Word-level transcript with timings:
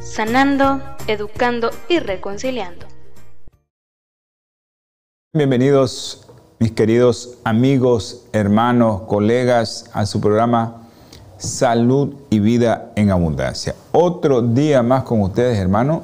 sanando, 0.00 0.80
educando 1.06 1.70
y 1.88 1.98
reconciliando. 1.98 2.86
Bienvenidos 5.34 6.26
mis 6.58 6.72
queridos 6.72 7.38
amigos, 7.44 8.24
hermanos, 8.32 9.02
colegas 9.02 9.90
a 9.92 10.06
su 10.06 10.20
programa 10.20 10.88
Salud 11.38 12.14
y 12.30 12.40
Vida 12.40 12.92
en 12.96 13.10
Abundancia. 13.10 13.74
Otro 13.92 14.42
día 14.42 14.82
más 14.82 15.04
con 15.04 15.20
ustedes, 15.20 15.58
hermano. 15.58 16.02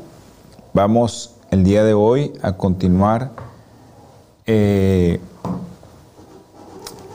Vamos 0.72 1.34
el 1.50 1.64
día 1.64 1.82
de 1.82 1.94
hoy 1.94 2.32
a 2.42 2.52
continuar 2.52 3.30
eh, 4.46 5.20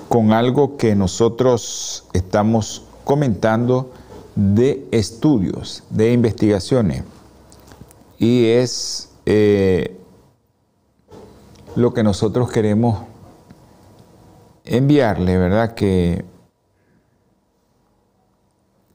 con 0.10 0.34
algo 0.34 0.78
que 0.78 0.96
nosotros 0.96 2.06
estamos 2.14 2.84
comentando 3.04 3.92
de 4.36 4.88
estudios, 4.92 5.84
de 5.90 6.14
investigaciones. 6.14 7.04
Y 8.18 8.48
es 8.48 9.12
eh, 9.26 9.98
lo 11.76 11.94
que 11.94 12.04
nosotros 12.04 12.52
queremos 12.52 13.04
enviarle, 14.64 15.38
¿verdad? 15.38 15.74
Que 15.74 16.24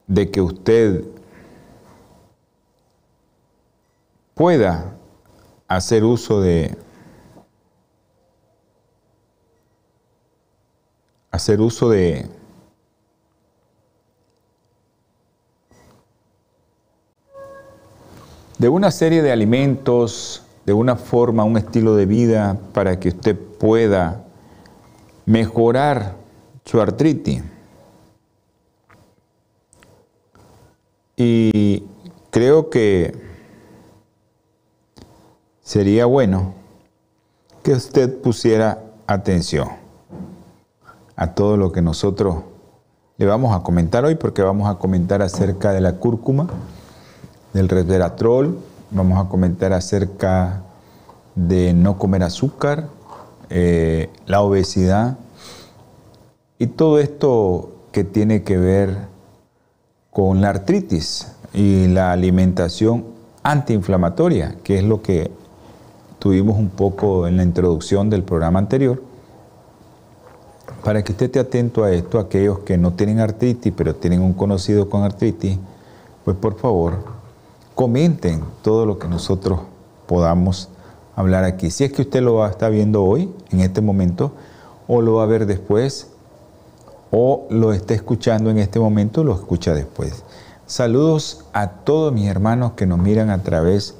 de 0.07 0.31
que 0.31 0.41
usted 0.41 1.03
pueda 4.33 4.95
hacer 5.67 6.03
uso 6.05 6.39
de 6.39 6.77
hacer 11.31 11.59
uso 11.59 11.89
de 11.89 12.25
de 18.57 18.69
una 18.69 18.91
serie 18.91 19.21
de 19.21 19.31
alimentos, 19.31 20.43
de 20.65 20.73
una 20.73 20.95
forma, 20.95 21.43
un 21.43 21.57
estilo 21.57 21.95
de 21.95 22.05
vida 22.05 22.57
para 22.73 22.99
que 22.99 23.09
usted 23.09 23.37
pueda 23.37 24.23
mejorar 25.25 26.15
su 26.65 26.81
artritis. 26.81 27.43
Y 31.15 31.83
creo 32.29 32.69
que 32.69 33.15
sería 35.61 36.05
bueno 36.05 36.53
que 37.63 37.73
usted 37.73 38.21
pusiera 38.21 38.83
atención 39.07 39.69
a 41.15 41.33
todo 41.33 41.57
lo 41.57 41.71
que 41.71 41.81
nosotros 41.81 42.43
le 43.17 43.25
vamos 43.25 43.55
a 43.55 43.63
comentar 43.63 44.05
hoy, 44.05 44.15
porque 44.15 44.43
vamos 44.43 44.69
a 44.69 44.75
comentar 44.75 45.21
acerca 45.21 45.71
de 45.71 45.81
la 45.81 45.93
cúrcuma, 45.93 46.47
del 47.53 47.69
resveratrol, 47.69 48.57
vamos 48.91 49.25
a 49.25 49.29
comentar 49.29 49.73
acerca 49.73 50.61
de 51.35 51.73
no 51.73 51.97
comer 51.97 52.23
azúcar, 52.23 52.87
eh, 53.49 54.09
la 54.25 54.41
obesidad 54.41 55.17
y 56.59 56.67
todo 56.67 56.99
esto 56.99 57.71
que 57.91 58.03
tiene 58.03 58.43
que 58.43 58.57
ver 58.57 58.97
con 60.09 60.41
la 60.41 60.49
artritis 60.49 61.31
y 61.53 61.87
la 61.87 62.11
alimentación 62.11 63.05
antiinflamatoria, 63.43 64.55
que 64.63 64.79
es 64.79 64.83
lo 64.83 65.01
que 65.01 65.31
tuvimos 66.19 66.57
un 66.57 66.69
poco 66.69 67.27
en 67.27 67.37
la 67.37 67.43
introducción 67.43 68.09
del 68.09 68.23
programa 68.23 68.59
anterior. 68.59 69.01
Para 70.83 71.03
que 71.03 71.11
usted 71.11 71.27
esté 71.27 71.39
atento 71.39 71.83
a 71.83 71.91
esto, 71.91 72.19
aquellos 72.19 72.59
que 72.59 72.77
no 72.77 72.93
tienen 72.93 73.19
artritis, 73.19 73.73
pero 73.75 73.95
tienen 73.95 74.21
un 74.21 74.33
conocido 74.33 74.89
con 74.89 75.03
artritis, 75.03 75.57
pues 76.25 76.35
por 76.37 76.57
favor, 76.57 77.16
comenten 77.77 78.43
todo 78.63 78.87
lo 78.87 78.97
que 78.97 79.07
nosotros 79.07 79.59
podamos 80.07 80.69
hablar 81.15 81.43
aquí. 81.43 81.69
Si 81.69 81.83
es 81.83 81.91
que 81.91 82.01
usted 82.01 82.23
lo 82.23 82.43
está 82.43 82.69
viendo 82.69 83.03
hoy, 83.03 83.31
en 83.51 83.59
este 83.59 83.81
momento, 83.81 84.31
o 84.87 85.03
lo 85.03 85.13
va 85.13 85.23
a 85.23 85.25
ver 85.27 85.45
después, 85.45 86.07
o 87.11 87.45
lo 87.51 87.73
está 87.73 87.93
escuchando 87.93 88.49
en 88.49 88.57
este 88.57 88.79
momento, 88.79 89.23
lo 89.23 89.35
escucha 89.35 89.75
después. 89.75 90.23
Saludos 90.65 91.45
a 91.53 91.69
todos 91.69 92.11
mis 92.11 92.27
hermanos 92.27 92.71
que 92.71 92.87
nos 92.87 92.97
miran 92.97 93.29
a 93.29 93.43
través 93.43 93.93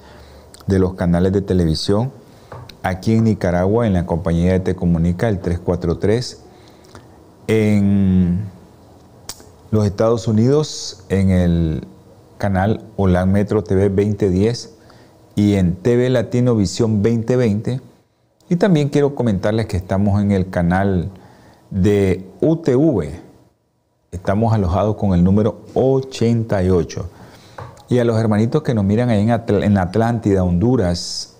de 0.66 0.80
los 0.80 0.96
canales 0.96 1.32
de 1.32 1.44
televisión 1.44 2.12
aquí 2.82 3.14
en 3.14 3.26
Nicaragua, 3.26 3.86
en 3.86 3.94
la 3.94 4.08
compañía 4.08 4.54
de 4.54 4.59
Te 4.59 4.76
Comunica, 4.76 5.30
el 5.30 5.40
343, 5.40 6.42
en 7.46 8.40
los 9.70 9.86
Estados 9.86 10.28
Unidos, 10.28 11.04
en 11.09 11.30
el 11.30 11.88
canal 12.38 12.86
Holan 12.96 13.31
Metro 13.31 13.64
TV 13.64 13.90
2010 13.90 14.75
y 15.36 15.56
en 15.56 15.75
TV 15.75 16.09
Latino 16.09 16.56
Visión 16.56 17.03
2020. 17.03 17.81
Y 18.50 18.56
también 18.56 18.90
quiero 18.90 19.14
comentarles 19.14 19.66
que 19.68 19.78
estamos 19.78 20.22
en 20.22 20.31
el 20.31 20.50
canal 20.50 21.12
de 21.70 22.26
UTV. 22.42 23.09
Estamos 24.12 24.53
alojados 24.53 24.96
con 24.96 25.14
el 25.14 25.24
número 25.24 25.62
88. 25.74 27.09
Y 27.90 28.00
a 28.00 28.03
los 28.03 28.20
hermanitos 28.20 28.64
que 28.64 28.74
nos 28.74 28.84
miran 28.84 29.09
ahí 29.09 29.22
en, 29.22 29.78
Atlántida, 29.78 30.44
Honduras, 30.44 31.36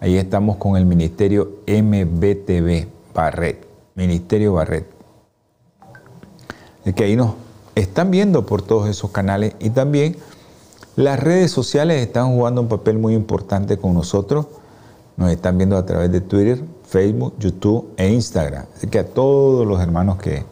ahí 0.00 0.16
estamos 0.16 0.56
con 0.56 0.76
el 0.76 0.86
Ministerio 0.86 1.60
MBTV 1.66 2.88
Barret, 3.14 3.66
Ministerio 3.94 4.54
Barret. 4.54 4.86
Es 6.84 6.94
que 6.94 7.04
ahí 7.04 7.16
nos 7.16 7.34
están 7.76 8.10
viendo 8.10 8.46
por 8.46 8.62
todos 8.62 8.88
esos 8.88 9.10
canales 9.10 9.54
y 9.60 9.70
también 9.70 10.16
las 10.96 11.20
redes 11.20 11.50
sociales 11.50 12.00
están 12.00 12.34
jugando 12.34 12.62
un 12.62 12.68
papel 12.68 12.98
muy 12.98 13.14
importante 13.14 13.76
con 13.76 13.92
nosotros. 13.92 14.46
Nos 15.18 15.30
están 15.30 15.58
viendo 15.58 15.76
a 15.76 15.84
través 15.84 16.10
de 16.10 16.22
Twitter, 16.22 16.62
Facebook, 16.88 17.34
YouTube 17.38 17.92
e 17.98 18.08
Instagram. 18.08 18.64
Así 18.74 18.86
que 18.86 18.98
a 18.98 19.06
todos 19.06 19.66
los 19.66 19.80
hermanos 19.80 20.16
que, 20.16 20.44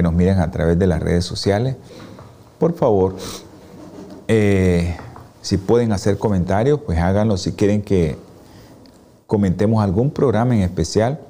nos 0.00 0.12
miran 0.14 0.40
a 0.40 0.50
través 0.50 0.78
de 0.78 0.86
las 0.86 1.02
redes 1.02 1.24
sociales, 1.24 1.76
por 2.58 2.74
favor, 2.74 3.16
eh, 4.28 4.96
si 5.42 5.58
pueden 5.58 5.92
hacer 5.92 6.16
comentarios, 6.16 6.80
pues 6.86 6.98
háganlo. 6.98 7.36
Si 7.36 7.52
quieren 7.52 7.82
que 7.82 8.16
comentemos 9.26 9.82
algún 9.82 10.10
programa 10.10 10.54
en 10.54 10.62
especial, 10.62 11.20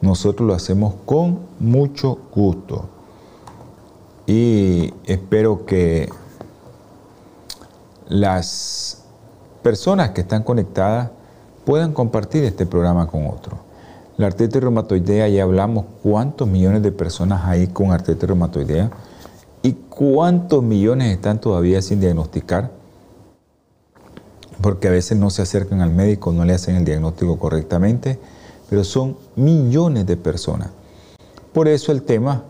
nosotros 0.00 0.46
lo 0.46 0.54
hacemos 0.54 0.94
con 1.04 1.40
mucho 1.58 2.18
gusto. 2.32 2.93
Y 4.26 4.94
espero 5.04 5.66
que 5.66 6.08
las 8.08 9.04
personas 9.62 10.10
que 10.10 10.22
están 10.22 10.42
conectadas 10.42 11.10
puedan 11.64 11.92
compartir 11.92 12.44
este 12.44 12.66
programa 12.66 13.06
con 13.06 13.26
otros. 13.26 13.60
La 14.16 14.28
artritis 14.28 14.62
reumatoidea, 14.62 15.28
ya 15.28 15.42
hablamos 15.42 15.86
cuántos 16.02 16.46
millones 16.46 16.82
de 16.82 16.92
personas 16.92 17.44
hay 17.44 17.66
con 17.66 17.90
artritis 17.90 18.28
reumatoidea 18.28 18.90
y 19.62 19.72
cuántos 19.72 20.62
millones 20.62 21.12
están 21.12 21.40
todavía 21.40 21.82
sin 21.82 22.00
diagnosticar, 22.00 22.70
porque 24.60 24.88
a 24.88 24.90
veces 24.90 25.18
no 25.18 25.30
se 25.30 25.42
acercan 25.42 25.80
al 25.80 25.90
médico, 25.90 26.32
no 26.32 26.44
le 26.44 26.52
hacen 26.52 26.76
el 26.76 26.84
diagnóstico 26.84 27.38
correctamente, 27.38 28.18
pero 28.70 28.84
son 28.84 29.16
millones 29.36 30.06
de 30.06 30.16
personas. 30.16 30.68
Por 31.52 31.66
eso 31.66 31.90
el 31.90 32.02
tema, 32.02 32.44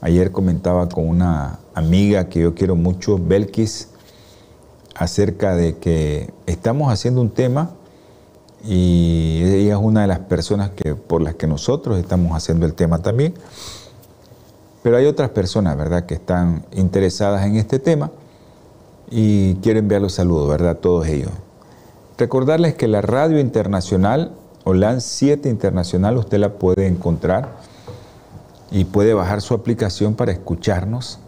ayer 0.00 0.32
comentaba 0.32 0.88
con 0.88 1.08
una 1.08 1.58
amiga 1.74 2.28
que 2.28 2.40
yo 2.40 2.54
quiero 2.54 2.76
mucho, 2.76 3.18
Belkis, 3.18 3.88
acerca 4.94 5.54
de 5.54 5.78
que 5.78 6.32
estamos 6.46 6.92
haciendo 6.92 7.20
un 7.20 7.30
tema 7.30 7.70
y 8.64 9.42
ella 9.42 9.74
es 9.74 9.80
una 9.80 10.02
de 10.02 10.06
las 10.06 10.18
personas 10.20 10.70
que, 10.70 10.94
por 10.94 11.22
las 11.22 11.34
que 11.34 11.46
nosotros 11.46 11.98
estamos 11.98 12.36
haciendo 12.36 12.66
el 12.66 12.74
tema 12.74 12.98
también. 13.00 13.34
Pero 14.82 14.96
hay 14.96 15.06
otras 15.06 15.30
personas, 15.30 15.76
¿verdad?, 15.76 16.06
que 16.06 16.14
están 16.14 16.64
interesadas 16.72 17.46
en 17.46 17.56
este 17.56 17.78
tema 17.78 18.10
y 19.10 19.54
quiero 19.56 19.78
enviarles 19.78 20.12
saludos, 20.12 20.48
¿verdad?, 20.48 20.70
a 20.70 20.74
todos 20.76 21.06
ellos. 21.06 21.30
Recordarles 22.18 22.74
que 22.74 22.88
la 22.88 23.00
radio 23.00 23.38
internacional, 23.40 24.32
OLAN 24.64 25.00
7 25.00 25.48
Internacional, 25.48 26.18
usted 26.18 26.38
la 26.38 26.54
puede 26.54 26.86
encontrar 26.86 27.59
y 28.70 28.84
puede 28.84 29.14
bajar 29.14 29.40
su 29.40 29.54
aplicación 29.54 30.14
para 30.14 30.32
escucharnos 30.32 31.18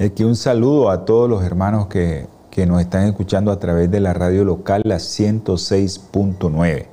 Aquí 0.00 0.24
un 0.24 0.34
saludo 0.34 0.90
a 0.90 1.04
todos 1.04 1.30
los 1.30 1.44
hermanos 1.44 1.86
que, 1.86 2.26
que 2.50 2.66
nos 2.66 2.80
están 2.80 3.06
escuchando 3.06 3.52
a 3.52 3.60
través 3.60 3.88
de 3.92 4.00
la 4.00 4.12
radio 4.12 4.44
local, 4.44 4.82
la 4.84 4.96
106.9. 4.96 6.86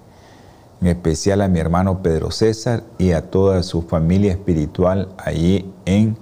En 0.82 0.88
especial 0.88 1.42
a 1.42 1.48
mi 1.48 1.60
hermano 1.60 2.04
Pedro 2.04 2.30
César 2.30 2.84
y 3.00 3.14
a 3.14 3.32
toda 3.32 3.64
su 3.64 3.82
familia 3.82 4.32
espiritual 4.32 5.10
allí 5.18 5.74
en 5.86 6.16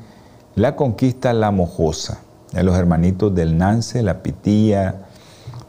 La 0.55 0.77
Conquista 0.77 1.33
La 1.33 1.51
Mojosa. 1.51 2.21
A 2.55 2.63
los 2.63 2.77
hermanitos 2.77 3.35
del 3.35 3.57
Nance, 3.57 4.01
La 4.01 4.23
Pitilla, 4.23 5.01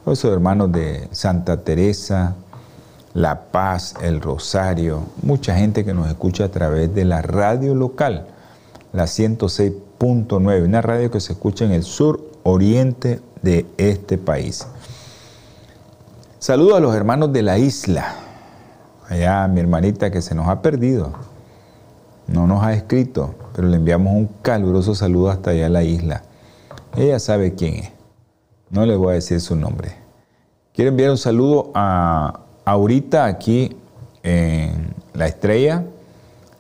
los 0.07 0.25
hermanos 0.25 0.71
de 0.71 1.09
Santa 1.11 1.65
Teresa, 1.65 2.37
La 3.13 3.51
Paz, 3.51 3.97
El 4.01 4.21
Rosario, 4.21 5.03
mucha 5.23 5.57
gente 5.57 5.85
que 5.85 5.93
nos 5.93 6.07
escucha 6.07 6.45
a 6.45 6.49
través 6.51 6.95
de 6.95 7.05
la 7.05 7.23
radio 7.23 7.75
local, 7.75 8.29
la 8.93 9.05
106.9, 9.05 10.65
una 10.65 10.81
radio 10.81 11.11
que 11.11 11.19
se 11.19 11.33
escucha 11.33 11.65
en 11.65 11.73
el 11.73 11.83
sur 11.83 12.21
oriente 12.45 13.21
de 13.43 13.67
este 13.79 14.17
país. 14.17 14.65
Saludo 16.39 16.77
a 16.77 16.81
los 16.81 16.95
hermanos 16.95 17.33
de 17.33 17.43
la 17.43 17.59
isla, 17.59 18.15
allá 19.09 19.49
mi 19.49 19.59
hermanita 19.59 20.13
que 20.13 20.23
se 20.23 20.37
nos 20.37 20.47
ha 20.47 20.63
perdido, 20.63 21.13
no 22.29 22.47
nos 22.47 22.63
ha 22.63 22.75
escrito, 22.75 23.35
pero 23.57 23.67
le 23.67 23.77
enviamos 23.77 24.15
un 24.15 24.29
caluroso 24.41 24.95
saludo 24.95 25.31
hasta 25.31 25.51
allá 25.51 25.67
a 25.67 25.71
la 25.71 25.83
isla. 25.83 26.23
Ella 26.97 27.19
sabe 27.19 27.57
quién 27.57 27.75
es, 27.75 27.91
no 28.71 28.87
le 28.87 28.95
voy 28.95 29.11
a 29.11 29.15
decir 29.15 29.41
su 29.41 29.57
nombre. 29.57 29.97
Quiero 30.73 30.91
enviar 30.91 31.11
un 31.11 31.19
saludo 31.19 31.73
a 31.75 32.45
ahorita 32.71 33.25
aquí 33.25 33.77
en 34.23 34.95
La 35.13 35.27
Estrella, 35.27 35.85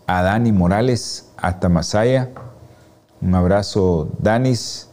a 0.08 0.22
Dani 0.22 0.50
Morales 0.50 1.30
hasta 1.36 1.68
Masaya. 1.68 2.30
Un 3.20 3.32
abrazo, 3.36 4.08
Danis, 4.18 4.88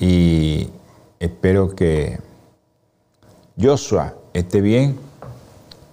y 0.00 0.70
espero 1.20 1.76
que 1.76 2.18
Joshua 3.60 4.14
esté 4.32 4.60
bien. 4.60 4.98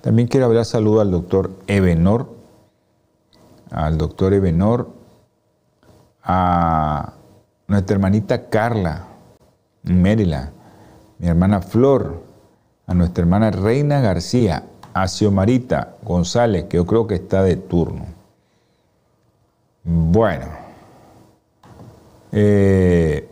También 0.02 0.28
quiero 0.28 0.48
hablar 0.48 0.66
saludo 0.66 1.02
al 1.02 1.12
doctor 1.12 1.52
Ebenor, 1.68 2.34
al 3.70 4.00
doctor 4.00 4.34
Ebenor, 4.34 4.90
a 6.24 7.14
nuestra 7.68 7.94
hermanita 7.94 8.50
Carla, 8.50 9.06
Maryland, 9.84 10.50
mi 11.20 11.28
hermana 11.28 11.62
Flor, 11.62 12.31
a 12.92 12.94
nuestra 12.94 13.22
hermana 13.22 13.52
Reina 13.52 14.02
García, 14.02 14.66
a 14.94 15.08
Xiomarita 15.08 15.96
González, 16.04 16.66
que 16.66 16.76
yo 16.76 16.86
creo 16.86 17.08
que 17.08 17.16
está 17.16 17.42
de 17.42 17.56
turno. 17.56 18.04
Bueno, 19.86 20.46
eh, 22.34 23.30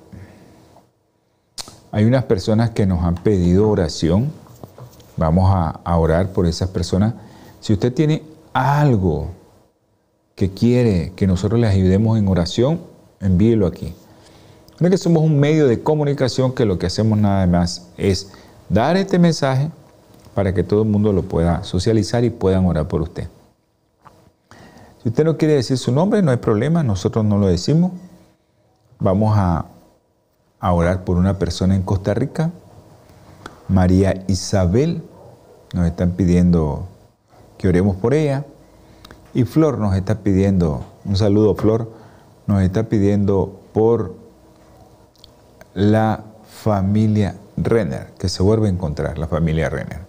hay 1.91 2.06
unas 2.06 2.23
personas 2.23 2.69
que 2.69 2.85
nos 2.85 3.03
han 3.03 3.15
pedido 3.15 3.69
oración. 3.69 4.31
Vamos 5.17 5.51
a, 5.53 5.97
orar 5.97 6.29
por 6.29 6.45
esas 6.45 6.69
personas. 6.69 7.13
Si 7.59 7.73
usted 7.73 7.94
tiene 7.94 8.23
algo 8.53 9.27
que 10.35 10.51
quiere 10.51 11.11
que 11.17 11.27
nosotros 11.27 11.59
les 11.59 11.71
ayudemos 11.71 12.17
en 12.17 12.29
oración, 12.29 12.79
envíelo 13.19 13.67
aquí. 13.67 13.94
No 14.79 14.89
que 14.89 14.97
somos 14.97 15.21
un 15.21 15.38
medio 15.38 15.67
de 15.67 15.83
comunicación 15.83 16.56
que 16.56 16.63
lo 16.63 16.79
que 16.79 16.85
hacemos 16.85 17.19
nada 17.19 17.45
más 17.45 17.89
es 17.97 18.31
dar 18.69 18.95
este 18.98 19.19
mensaje 19.19 19.71
para 20.33 20.54
que 20.54 20.63
todo 20.63 20.83
el 20.83 20.89
mundo 20.89 21.12
lo 21.12 21.24
pueda 21.24 21.63
socializar 21.63 22.24
y 22.24 22.30
puedan 22.30 22.66
orar 22.66 22.88
por 22.88 23.01
usted. 23.01 23.27
Si 25.01 25.10
usted 25.10 25.24
no 25.24 25.38
quiere 25.38 25.56
decir 25.56 25.77
su 25.77 25.92
nombre, 25.92 26.21
no 26.21 26.31
hay 26.31 26.38
problema, 26.38 26.83
nosotros 26.83 27.25
no 27.25 27.38
lo 27.38 27.48
decimos. 27.48 27.92
Vamos 29.00 29.33
a, 29.38 29.66
orar 30.62 31.06
por 31.06 31.18
una 31.18 31.39
persona 31.39 31.75
en 31.75 31.83
Costa 31.83 32.13
Rica, 32.13 32.51
María 33.69 34.25
Isabel, 34.27 35.04
nos 35.74 35.86
están 35.88 36.12
pidiendo 36.12 36.86
que 37.57 37.69
oremos 37.69 37.95
por 37.95 38.13
ella. 38.13 38.45
Y 39.33 39.45
Flor 39.45 39.77
nos 39.77 39.95
está 39.95 40.16
pidiendo, 40.19 40.83
un 41.06 41.16
saludo 41.16 41.56
Flor, 41.56 41.89
nos 42.45 42.62
está 42.62 42.83
pidiendo 42.83 43.62
por 43.71 44.16
la 45.74 46.24
familia 46.45 47.36
Renner, 47.63 48.13
que 48.17 48.29
se 48.29 48.44
vuelve 48.44 48.67
a 48.67 48.71
encontrar, 48.71 49.17
la 49.17 49.27
familia 49.27 49.69
Renner. 49.69 50.01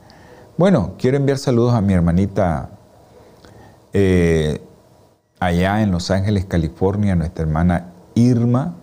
Bueno, 0.56 0.94
quiero 0.98 1.16
enviar 1.16 1.38
saludos 1.38 1.74
a 1.74 1.80
mi 1.80 1.94
hermanita 1.94 2.70
eh, 3.92 4.60
allá 5.38 5.82
en 5.82 5.90
Los 5.90 6.10
Ángeles, 6.10 6.44
California, 6.44 7.14
a 7.14 7.16
nuestra 7.16 7.44
hermana 7.44 7.92
Irma 8.14 8.74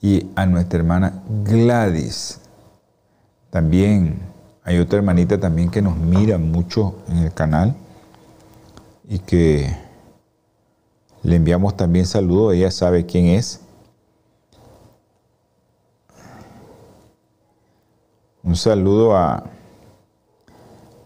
y 0.00 0.30
a 0.34 0.46
nuestra 0.46 0.78
hermana 0.78 1.22
Gladys. 1.44 2.40
También 3.50 4.20
hay 4.64 4.78
otra 4.78 4.98
hermanita 4.98 5.38
también 5.38 5.70
que 5.70 5.82
nos 5.82 5.96
mira 5.96 6.38
mucho 6.38 6.96
en 7.08 7.18
el 7.18 7.32
canal 7.32 7.74
y 9.08 9.18
que 9.18 9.76
le 11.22 11.36
enviamos 11.36 11.76
también 11.76 12.06
saludos, 12.06 12.54
ella 12.54 12.70
sabe 12.70 13.04
quién 13.04 13.26
es. 13.26 13.59
Un 18.50 18.56
saludo 18.56 19.16
a, 19.16 19.44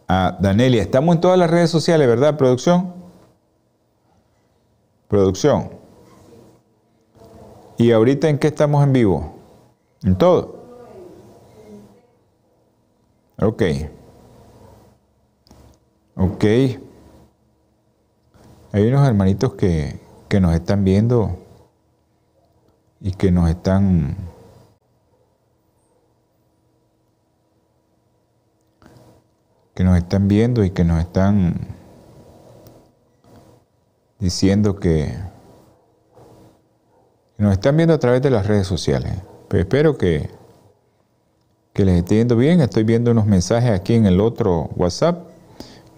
a 0.09 0.39
Danelia. 0.41 0.81
Estamos 0.81 1.15
en 1.15 1.21
todas 1.21 1.39
las 1.39 1.51
redes 1.51 1.69
sociales, 1.69 2.09
¿verdad, 2.09 2.39
producción? 2.39 2.95
Producción. 5.09 5.69
¿Y 7.77 7.93
ahorita 7.93 8.31
en 8.31 8.39
qué 8.39 8.47
estamos 8.47 8.83
en 8.83 8.95
vivo? 8.95 9.35
En 10.05 10.17
todo. 10.17 10.57
Ok. 13.39 13.63
Ok. 16.17 16.45
Hay 18.73 18.89
unos 18.89 19.07
hermanitos 19.07 19.53
que, 19.53 20.01
que 20.31 20.41
nos 20.41 20.55
están 20.55 20.83
viendo 20.83 21.37
y 23.03 23.13
que 23.13 23.31
nos 23.31 23.51
están 23.51 24.17
que 29.75 29.83
nos 29.85 29.97
están 29.99 30.29
viendo 30.29 30.65
y 30.65 30.71
que 30.71 30.85
nos 30.85 31.01
están 31.01 31.75
diciendo 34.21 34.77
que, 34.77 35.15
nos 37.39 37.53
están 37.53 37.77
viendo 37.77 37.95
a 37.95 37.99
través 37.99 38.23
de 38.23 38.31
las 38.31 38.47
redes 38.47 38.67
sociales. 38.67 39.13
Pero 39.49 39.61
espero 39.61 39.99
que, 39.99 40.31
que 41.73 41.85
les 41.85 41.97
esté 41.99 42.17
yendo 42.17 42.37
bien. 42.37 42.61
Estoy 42.61 42.85
viendo 42.85 43.11
unos 43.11 43.27
mensajes 43.27 43.71
aquí 43.71 43.95
en 43.95 44.07
el 44.07 44.21
otro 44.21 44.71
WhatsApp, 44.77 45.27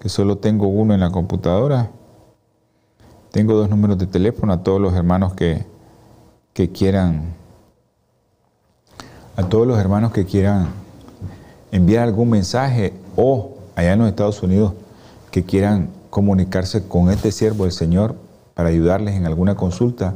que 0.00 0.08
solo 0.08 0.38
tengo 0.38 0.66
uno 0.68 0.94
en 0.94 1.00
la 1.00 1.10
computadora. 1.10 1.90
Tengo 3.30 3.54
dos 3.54 3.68
números 3.68 3.98
de 3.98 4.06
teléfono 4.06 4.54
a 4.54 4.62
todos 4.62 4.80
los 4.80 4.94
hermanos 4.94 5.34
que, 5.34 5.66
que 6.54 6.72
quieran, 6.72 7.34
a 9.36 9.46
todos 9.46 9.66
los 9.66 9.78
hermanos 9.78 10.12
que 10.12 10.24
quieran 10.24 10.68
enviar 11.70 12.04
algún 12.04 12.30
mensaje 12.30 12.94
o 13.14 13.55
allá 13.76 13.92
en 13.92 14.00
los 14.00 14.08
Estados 14.08 14.42
Unidos 14.42 14.72
que 15.30 15.44
quieran 15.44 15.90
comunicarse 16.10 16.88
con 16.88 17.10
este 17.10 17.30
siervo 17.30 17.64
del 17.64 17.72
Señor 17.72 18.16
para 18.54 18.70
ayudarles 18.70 19.14
en 19.14 19.26
alguna 19.26 19.54
consulta, 19.54 20.14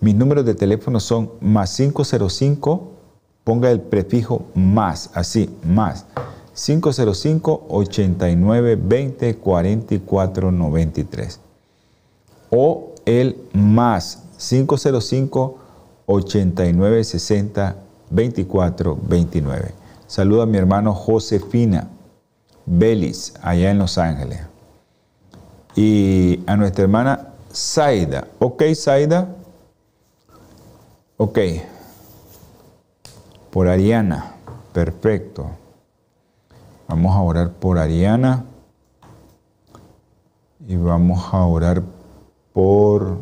mis 0.00 0.14
números 0.16 0.44
de 0.44 0.54
teléfono 0.54 0.98
son 0.98 1.30
más 1.40 1.76
505, 1.76 2.90
ponga 3.44 3.70
el 3.70 3.80
prefijo 3.80 4.46
más, 4.54 5.10
así, 5.14 5.50
más, 5.62 6.06
505 6.54 7.66
89 7.68 8.76
20 8.76 9.36
44 9.36 10.52
93 10.52 11.40
o 12.50 12.94
el 13.06 13.36
más 13.52 14.24
505 14.38 15.58
89 16.06 17.04
60 17.04 17.76
24 18.10 18.98
29. 19.02 19.74
Saluda 20.06 20.42
a 20.42 20.46
mi 20.46 20.58
hermano 20.58 20.94
Josefina 20.94 21.88
Belis, 22.74 23.34
allá 23.42 23.70
en 23.70 23.78
Los 23.78 23.98
Ángeles. 23.98 24.40
Y 25.76 26.42
a 26.46 26.56
nuestra 26.56 26.84
hermana 26.84 27.28
Zaida. 27.52 28.26
Ok, 28.38 28.62
Zaida. 28.74 29.28
Ok. 31.18 31.38
Por 33.50 33.68
Ariana. 33.68 34.36
Perfecto. 34.72 35.50
Vamos 36.88 37.14
a 37.14 37.20
orar 37.20 37.50
por 37.50 37.78
Ariana. 37.78 38.44
Y 40.66 40.76
vamos 40.76 41.28
a 41.32 41.44
orar 41.44 41.82
por 42.54 43.18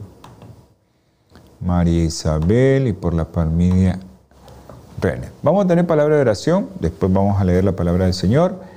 María 1.61 2.05
Isabel 2.05 2.87
y 2.87 2.93
por 2.93 3.15
la 3.15 3.25
familia 3.25 3.99
René. 5.01 5.29
Vamos 5.43 5.65
a 5.65 5.69
tener 5.69 5.87
palabra 5.87 6.15
de 6.15 6.21
oración. 6.21 6.69
Después 6.79 7.13
vamos 7.13 7.41
a 7.41 7.45
leer 7.45 7.65
la 7.65 7.73
palabra 7.73 8.05
del 8.05 8.15
Señor. 8.15 8.70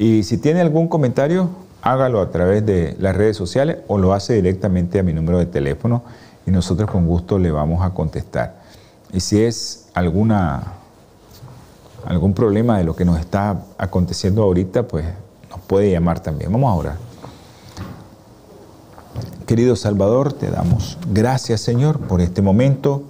Y 0.00 0.22
si 0.22 0.38
tiene 0.38 0.62
algún 0.62 0.88
comentario, 0.88 1.50
hágalo 1.82 2.22
a 2.22 2.30
través 2.30 2.64
de 2.64 2.96
las 2.98 3.14
redes 3.14 3.36
sociales 3.36 3.80
o 3.86 3.98
lo 3.98 4.14
hace 4.14 4.32
directamente 4.32 4.98
a 4.98 5.02
mi 5.02 5.12
número 5.12 5.38
de 5.38 5.44
teléfono 5.44 6.02
y 6.46 6.50
nosotros 6.50 6.90
con 6.90 7.06
gusto 7.06 7.38
le 7.38 7.50
vamos 7.50 7.84
a 7.84 7.90
contestar. 7.90 8.62
Y 9.12 9.20
si 9.20 9.42
es 9.42 9.88
alguna, 9.92 10.72
algún 12.06 12.32
problema 12.32 12.78
de 12.78 12.84
lo 12.84 12.96
que 12.96 13.04
nos 13.04 13.20
está 13.20 13.62
aconteciendo 13.76 14.42
ahorita, 14.42 14.88
pues 14.88 15.04
nos 15.50 15.60
puede 15.60 15.90
llamar 15.90 16.20
también. 16.20 16.50
Vamos 16.50 16.72
a 16.72 16.76
orar. 16.76 16.96
Querido 19.44 19.76
Salvador, 19.76 20.32
te 20.32 20.50
damos 20.50 20.96
gracias 21.12 21.60
Señor 21.60 21.98
por 21.98 22.22
este 22.22 22.40
momento 22.40 23.02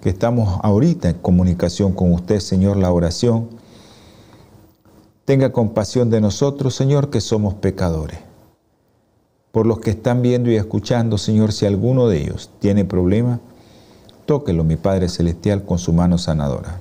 que 0.00 0.08
estamos 0.08 0.60
ahorita 0.62 1.10
en 1.10 1.16
comunicación 1.16 1.92
con 1.92 2.10
usted, 2.14 2.40
Señor, 2.40 2.78
la 2.78 2.90
oración. 2.90 3.63
Tenga 5.24 5.52
compasión 5.52 6.10
de 6.10 6.20
nosotros, 6.20 6.74
Señor, 6.74 7.10
que 7.10 7.20
somos 7.20 7.54
pecadores. 7.54 8.18
Por 9.52 9.66
los 9.66 9.80
que 9.80 9.90
están 9.90 10.20
viendo 10.20 10.50
y 10.50 10.56
escuchando, 10.56 11.16
Señor, 11.16 11.52
si 11.52 11.64
alguno 11.64 12.08
de 12.08 12.22
ellos 12.22 12.50
tiene 12.58 12.84
problema, 12.84 13.40
tóquelo, 14.26 14.64
mi 14.64 14.76
Padre 14.76 15.08
Celestial, 15.08 15.64
con 15.64 15.78
su 15.78 15.92
mano 15.92 16.18
sanadora. 16.18 16.80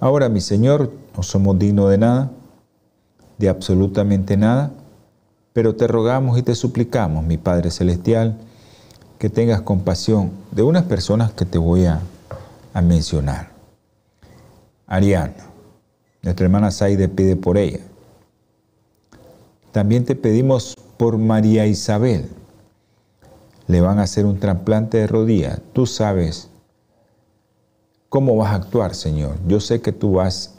Ahora, 0.00 0.28
mi 0.28 0.40
Señor, 0.40 0.90
no 1.16 1.22
somos 1.22 1.58
dignos 1.58 1.90
de 1.90 1.98
nada, 1.98 2.30
de 3.38 3.48
absolutamente 3.48 4.36
nada, 4.36 4.72
pero 5.52 5.76
te 5.76 5.86
rogamos 5.86 6.36
y 6.36 6.42
te 6.42 6.54
suplicamos, 6.54 7.24
mi 7.24 7.38
Padre 7.38 7.70
Celestial, 7.70 8.36
que 9.18 9.30
tengas 9.30 9.62
compasión 9.62 10.32
de 10.50 10.62
unas 10.62 10.84
personas 10.84 11.32
que 11.32 11.44
te 11.44 11.58
voy 11.58 11.86
a, 11.86 12.00
mencionar. 12.82 13.52
Ariana, 14.88 15.32
nuestra 16.24 16.46
hermana 16.46 16.70
Saide 16.70 17.08
pide 17.08 17.36
por 17.36 17.58
ella. 17.58 17.80
También 19.72 20.04
te 20.04 20.16
pedimos 20.16 20.74
por 20.96 21.18
María 21.18 21.66
Isabel. 21.66 22.28
Le 23.66 23.80
van 23.80 23.98
a 23.98 24.02
hacer 24.02 24.24
un 24.24 24.40
trasplante 24.40 24.98
de 24.98 25.06
rodilla. 25.06 25.58
Tú 25.72 25.86
sabes 25.86 26.48
cómo 28.08 28.36
vas 28.36 28.52
a 28.52 28.56
actuar, 28.56 28.94
Señor. 28.94 29.36
Yo 29.46 29.60
sé 29.60 29.80
que 29.80 29.92
tú 29.92 30.14
vas 30.14 30.54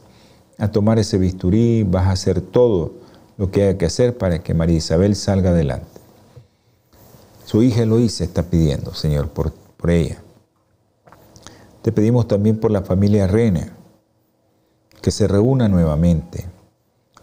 a 0.57 0.69
tomar 0.69 1.00
ese 1.00 1.17
bisturí, 1.17 1.84
vas 1.84 2.07
a 2.07 2.12
hacer 2.12 2.41
todo 2.41 2.93
lo 3.38 3.50
que 3.51 3.63
haya 3.63 3.77
que 3.77 3.86
hacer 3.86 4.17
para 4.17 4.39
que 4.39 4.53
María 4.53 4.77
Isabel 4.77 5.15
salga 5.15 5.50
adelante. 5.50 5.88
Su 7.45 7.63
hija 7.63 7.84
Eloísa 7.84 8.24
está 8.24 8.43
pidiendo, 8.43 8.93
Señor, 8.93 9.29
por, 9.29 9.51
por 9.51 9.89
ella. 9.89 10.22
Te 11.81 11.91
pedimos 11.91 12.27
también 12.27 12.60
por 12.60 12.72
la 12.72 12.81
familia 12.81 13.27
Renner, 13.27 13.75
que 15.05 15.12
se 15.12 15.27
reúna 15.27 15.67
nuevamente. 15.67 16.47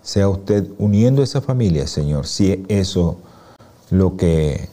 Sea 0.02 0.28
usted 0.28 0.68
uniendo 0.78 1.20
esa 1.20 1.40
familia, 1.40 1.88
Señor, 1.88 2.28
si 2.28 2.64
eso 2.68 3.16
lo 3.90 4.16
que 4.16 4.68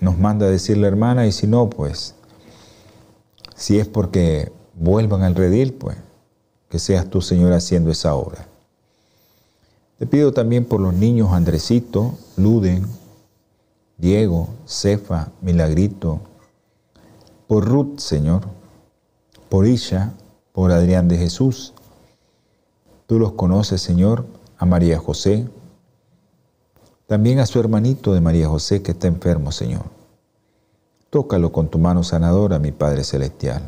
nos 0.00 0.18
manda 0.18 0.46
decir 0.46 0.76
la 0.76 0.88
hermana, 0.88 1.28
y 1.28 1.30
si 1.30 1.46
no, 1.46 1.70
pues, 1.70 2.16
si 3.54 3.78
es 3.78 3.86
porque 3.86 4.50
vuelvan 4.74 5.22
al 5.22 5.36
redil, 5.36 5.72
pues, 5.74 5.98
que 6.68 6.80
seas 6.80 7.08
tú, 7.08 7.20
Señor, 7.20 7.52
haciendo 7.52 7.92
esa 7.92 8.16
obra. 8.16 8.48
Te 9.96 10.08
pido 10.08 10.32
también 10.32 10.64
por 10.64 10.80
los 10.80 10.94
niños 10.94 11.30
Andresito, 11.30 12.18
Luden, 12.36 12.88
Diego, 13.98 14.48
Cefa, 14.66 15.30
Milagrito, 15.42 16.18
por 17.46 17.68
Ruth, 17.68 18.00
Señor, 18.00 18.48
por 19.48 19.64
Isha, 19.64 20.12
por 20.50 20.72
Adrián 20.72 21.06
de 21.06 21.18
Jesús. 21.18 21.72
Tú 23.08 23.18
los 23.18 23.32
conoces, 23.32 23.80
Señor, 23.80 24.26
a 24.58 24.66
María 24.66 24.98
José, 24.98 25.48
también 27.06 27.38
a 27.38 27.46
su 27.46 27.58
hermanito 27.58 28.12
de 28.12 28.20
María 28.20 28.48
José 28.48 28.82
que 28.82 28.90
está 28.90 29.06
enfermo, 29.06 29.50
Señor. 29.50 29.86
Tócalo 31.08 31.50
con 31.50 31.68
tu 31.68 31.78
mano 31.78 32.04
sanadora, 32.04 32.58
mi 32.58 32.70
Padre 32.70 33.04
Celestial. 33.04 33.62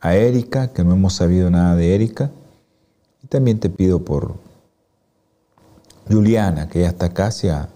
A 0.00 0.14
Erika, 0.14 0.72
que 0.72 0.82
no 0.82 0.94
hemos 0.94 1.12
sabido 1.12 1.50
nada 1.50 1.76
de 1.76 1.94
Erika, 1.94 2.30
y 3.22 3.26
también 3.26 3.60
te 3.60 3.68
pido 3.68 4.02
por 4.02 4.36
Juliana, 6.10 6.70
que 6.70 6.80
ya 6.80 6.88
está 6.88 7.12
casi 7.12 7.50
a 7.50 7.68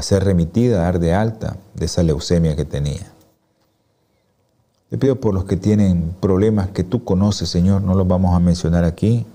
ser 0.00 0.24
remitida, 0.24 0.78
a 0.78 0.82
dar 0.84 1.00
de 1.00 1.12
alta 1.12 1.58
de 1.74 1.84
esa 1.84 2.02
leucemia 2.02 2.56
que 2.56 2.64
tenía. 2.64 3.12
Te 4.88 4.96
pido 4.96 5.20
por 5.20 5.34
los 5.34 5.44
que 5.44 5.58
tienen 5.58 6.16
problemas 6.18 6.70
que 6.70 6.82
tú 6.82 7.04
conoces, 7.04 7.50
Señor, 7.50 7.82
no 7.82 7.94
los 7.94 8.08
vamos 8.08 8.34
a 8.34 8.40
mencionar 8.40 8.84
aquí, 8.84 9.26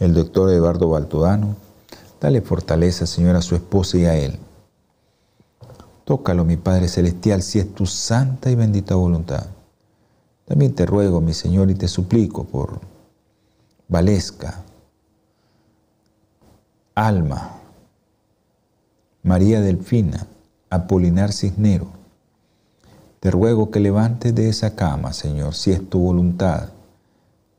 el 0.00 0.14
doctor 0.14 0.50
Eduardo 0.50 0.88
Baltodano. 0.88 1.54
Dale 2.20 2.40
fortaleza, 2.40 3.06
Señor, 3.06 3.36
a 3.36 3.42
su 3.42 3.54
esposa 3.54 3.98
y 3.98 4.04
a 4.06 4.16
él. 4.16 4.38
Tócalo, 6.04 6.44
mi 6.44 6.56
Padre 6.56 6.88
Celestial, 6.88 7.42
si 7.42 7.60
es 7.60 7.72
tu 7.74 7.86
santa 7.86 8.50
y 8.50 8.56
bendita 8.56 8.96
voluntad. 8.96 9.46
También 10.46 10.74
te 10.74 10.84
ruego, 10.84 11.20
mi 11.20 11.34
Señor, 11.34 11.70
y 11.70 11.74
te 11.74 11.86
suplico 11.86 12.44
por 12.44 12.80
Valesca, 13.86 14.64
Alma, 16.94 17.60
María 19.22 19.60
Delfina, 19.60 20.26
Apolinar 20.70 21.32
Cisnero, 21.32 21.88
te 23.20 23.30
ruego 23.30 23.70
que 23.70 23.80
levantes 23.80 24.34
de 24.34 24.48
esa 24.48 24.74
cama, 24.74 25.12
Señor, 25.12 25.54
si 25.54 25.72
es 25.72 25.88
tu 25.88 26.00
voluntad. 26.00 26.70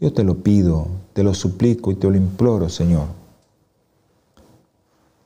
Yo 0.01 0.12
te 0.12 0.24
lo 0.24 0.39
pido, 0.39 0.88
te 1.13 1.22
lo 1.22 1.36
suplico 1.36 1.91
y 1.91 1.96
te 1.96 2.10
lo 2.10 2.17
imploro, 2.17 2.70
Señor. 2.70 3.05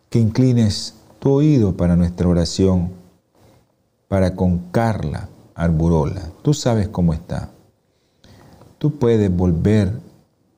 Que 0.10 0.20
inclines 0.20 0.96
tu 1.20 1.32
oído 1.32 1.78
para 1.78 1.96
nuestra 1.96 2.28
oración, 2.28 2.90
para 4.10 4.36
con 4.36 4.60
Carla 4.72 5.30
Arburola. 5.56 6.30
Tú 6.42 6.54
sabes 6.54 6.90
cómo 6.90 7.14
está. 7.14 7.52
Tú 8.78 9.00
puedes 9.00 9.34
volver, 9.34 9.94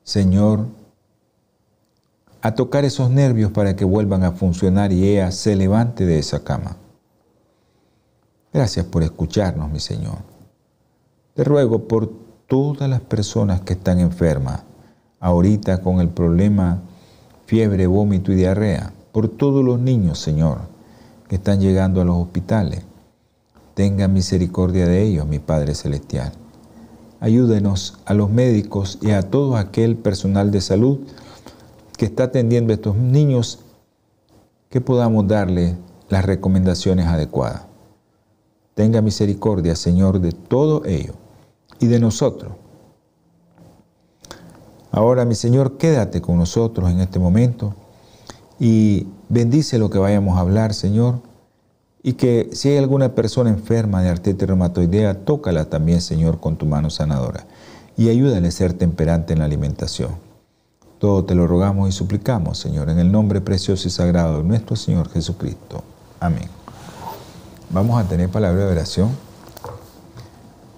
Señor, 0.04 0.66
a 2.42 2.56
tocar 2.56 2.86
esos 2.86 3.12
nervios 3.12 3.52
para 3.52 3.76
que 3.76 3.86
vuelvan 3.86 4.24
a 4.24 4.32
funcionar 4.32 4.92
y 4.92 5.08
ella 5.08 5.32
se 5.32 5.56
levante 5.56 6.08
de 6.08 6.18
esa 6.18 6.44
cama. 6.44 6.78
Gracias 8.52 8.84
por 8.88 9.04
escucharnos, 9.04 9.70
mi 9.70 9.80
Señor. 9.80 10.18
Te 11.36 11.44
ruego 11.44 11.88
por 11.88 12.27
todas 12.48 12.89
las 12.89 13.01
personas 13.01 13.62
que 13.62 13.74
están 13.74 14.00
enfermas, 14.00 14.62
ahorita 15.20 15.82
con 15.82 16.00
el 16.00 16.08
problema 16.08 16.82
fiebre, 17.46 17.88
vómito 17.88 18.32
y 18.32 18.36
diarrea, 18.36 18.94
por 19.12 19.27
todos 19.27 19.63
los 19.63 19.80
niños, 19.80 20.20
Señor, 20.20 20.60
que 21.27 21.36
están 21.36 21.60
llegando 21.60 22.01
a 22.01 22.06
los 22.06 22.16
hospitales. 22.16 22.84
Tenga 23.74 24.08
misericordia 24.08 24.88
de 24.88 25.04
ellos, 25.04 25.27
mi 25.27 25.39
Padre 25.39 25.75
Celestial. 25.75 26.32
Ayúdenos 27.20 28.00
a 28.06 28.13
los 28.13 28.30
médicos 28.30 28.98
y 29.01 29.12
a 29.12 29.24
todo 29.24 29.58
aquel 29.58 29.98
personal 29.98 30.50
de 30.51 30.62
salud 30.62 31.00
que 31.98 32.06
está 32.06 32.25
atendiendo 32.25 32.72
a 32.72 32.75
estos 32.75 32.96
niños, 32.96 33.60
que 34.70 34.82
podamos 34.82 35.27
darle 35.27 35.75
las 36.10 36.25
recomendaciones 36.25 37.08
adecuadas. 37.08 37.63
Tenga 38.74 39.01
misericordia, 39.01 39.75
Señor, 39.75 40.22
de 40.22 40.32
todo 40.32 40.86
ello 40.86 41.27
y 41.80 41.88
de 41.88 42.00
nosotros. 42.00 42.54
Ahora, 44.92 45.26
mi 45.26 45.36
Señor, 45.36 45.78
quédate 45.78 46.22
con 46.22 46.38
nosotros 46.38 46.90
en 46.90 47.02
este 47.02 47.20
momento 47.20 47.76
y 48.60 49.08
bendice 49.30 49.78
lo 49.78 49.90
que 49.90 50.00
vayamos 50.00 50.38
a 50.38 50.42
hablar, 50.42 50.74
Señor. 50.74 51.22
Y 52.02 52.14
que 52.14 52.50
si 52.54 52.70
hay 52.70 52.78
alguna 52.78 53.16
persona 53.16 53.50
enferma 53.50 54.02
de 54.02 54.10
artritis 54.10 54.48
reumatoidea, 54.48 55.26
tócala 55.26 55.66
también, 55.66 56.02
Señor, 56.02 56.40
con 56.40 56.56
tu 56.56 56.66
mano 56.66 56.90
sanadora. 56.90 57.46
Y 57.98 58.10
ayúdale 58.10 58.48
a 58.48 58.52
ser 58.52 58.74
temperante 58.74 59.34
en 59.34 59.40
la 59.40 59.46
alimentación. 59.46 60.12
Todo 61.00 61.26
te 61.26 61.36
lo 61.36 61.46
rogamos 61.46 61.90
y 61.90 61.92
suplicamos, 61.92 62.58
Señor, 62.58 62.90
en 62.90 63.00
el 63.00 63.12
nombre 63.12 63.42
precioso 63.42 63.88
y 63.88 63.92
sagrado 63.92 64.38
de 64.38 64.44
nuestro 64.44 64.76
Señor 64.76 65.10
Jesucristo. 65.10 65.84
Amén. 66.20 66.50
Vamos 67.70 68.04
a 68.04 68.08
tener 68.08 68.30
palabra 68.30 68.66
de 68.66 68.72
oración. 68.72 69.10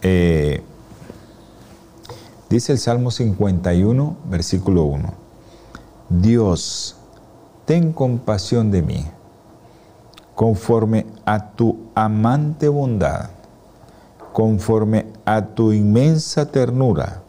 Eh, 0.02 0.62
dice 2.50 2.72
el 2.72 2.80
Salmo 2.80 3.12
51, 3.12 4.18
versículo 4.26 4.84
1. 4.84 5.14
Dios, 6.10 6.96
ten 7.66 7.94
compasión 7.94 8.72
de 8.72 8.82
mí, 8.82 9.06
conforme 10.34 11.06
a 11.26 11.52
tu 11.52 11.78
amante 11.94 12.68
bondad, 12.68 13.30
conforme 14.34 15.06
a 15.26 15.46
tu 15.46 15.72
inmensa 15.72 16.52
ternura, 16.52 17.22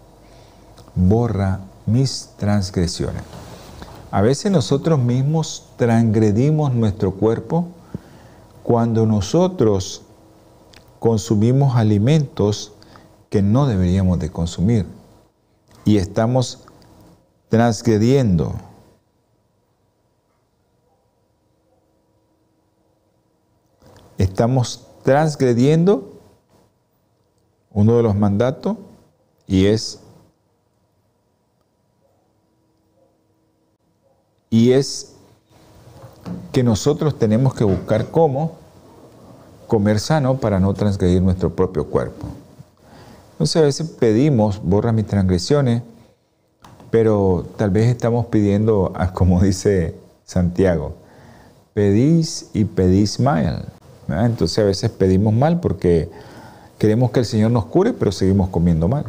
borra 0.95 1.61
mis 1.85 2.31
transgresiones. 2.39 3.23
A 4.11 4.23
veces 4.23 4.50
nosotros 4.50 4.99
mismos 4.99 5.69
transgredimos 5.77 6.73
nuestro 6.73 7.12
cuerpo 7.12 7.69
cuando 8.62 9.07
nosotros 9.07 10.03
consumimos 10.99 11.77
alimentos 11.77 12.73
que 13.29 13.43
no 13.43 13.67
deberíamos 13.67 14.19
de 14.19 14.31
consumir 14.31 15.00
y 15.90 15.99
estamos 15.99 16.61
transgrediendo. 17.49 18.54
Estamos 24.16 24.87
transgrediendo 25.02 26.12
uno 27.73 27.97
de 27.97 28.04
los 28.04 28.14
mandatos 28.14 28.76
y 29.49 29.66
es 29.66 29.99
y 34.49 34.70
es 34.70 35.16
que 36.52 36.62
nosotros 36.62 37.18
tenemos 37.18 37.52
que 37.52 37.64
buscar 37.64 38.12
cómo 38.12 38.59
comer 39.66 39.99
sano 39.99 40.38
para 40.38 40.61
no 40.61 40.73
transgredir 40.73 41.20
nuestro 41.20 41.50
propio 41.56 41.88
cuerpo. 41.88 42.28
Entonces 43.40 43.56
a 43.56 43.64
veces 43.64 43.88
pedimos, 43.88 44.61
borra 44.62 44.92
mis 44.92 45.06
transgresiones, 45.06 45.80
pero 46.90 47.47
tal 47.56 47.70
vez 47.70 47.87
estamos 47.87 48.26
pidiendo, 48.26 48.92
como 49.14 49.40
dice 49.40 49.94
Santiago, 50.26 50.97
pedís 51.73 52.50
y 52.52 52.66
pedís 52.66 53.18
mal. 53.18 53.64
Entonces 54.09 54.59
a 54.59 54.64
veces 54.64 54.90
pedimos 54.90 55.32
mal 55.32 55.59
porque 55.59 56.11
queremos 56.76 57.12
que 57.12 57.20
el 57.20 57.25
Señor 57.25 57.50
nos 57.50 57.64
cure, 57.64 57.94
pero 57.94 58.12
seguimos 58.12 58.50
comiendo 58.50 58.88
mal. 58.88 59.06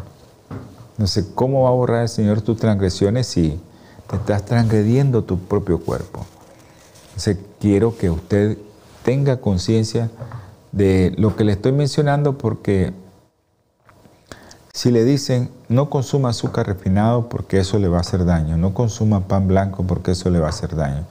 Entonces, 0.93 1.25
¿cómo 1.35 1.63
va 1.63 1.69
a 1.71 1.73
borrar 1.73 2.03
el 2.03 2.07
Señor 2.07 2.39
tus 2.39 2.57
transgresiones 2.57 3.27
si 3.27 3.59
te 4.09 4.15
estás 4.15 4.45
transgrediendo 4.45 5.25
tu 5.25 5.39
propio 5.39 5.77
cuerpo? 5.77 6.25
Entonces, 7.07 7.37
quiero 7.59 7.97
que 7.97 8.09
usted 8.09 8.57
tenga 9.03 9.41
conciencia 9.41 10.09
de 10.71 11.13
lo 11.17 11.35
que 11.35 11.43
le 11.43 11.51
estoy 11.51 11.73
mencionando 11.73 12.37
porque 12.37 12.93
si 14.73 14.91
le 14.91 15.03
dicen 15.03 15.49
no 15.69 15.89
consuma 15.89 16.29
azúcar 16.29 16.67
refinado 16.67 17.29
porque 17.29 17.59
eso 17.59 17.79
le 17.79 17.87
va 17.87 17.97
a 17.97 18.01
hacer 18.01 18.25
daño, 18.25 18.57
no 18.57 18.73
consuma 18.73 19.27
pan 19.27 19.47
blanco 19.47 19.83
porque 19.83 20.11
eso 20.11 20.29
le 20.29 20.39
va 20.39 20.47
a 20.47 20.51
hacer 20.51 20.75
daño, 20.75 21.05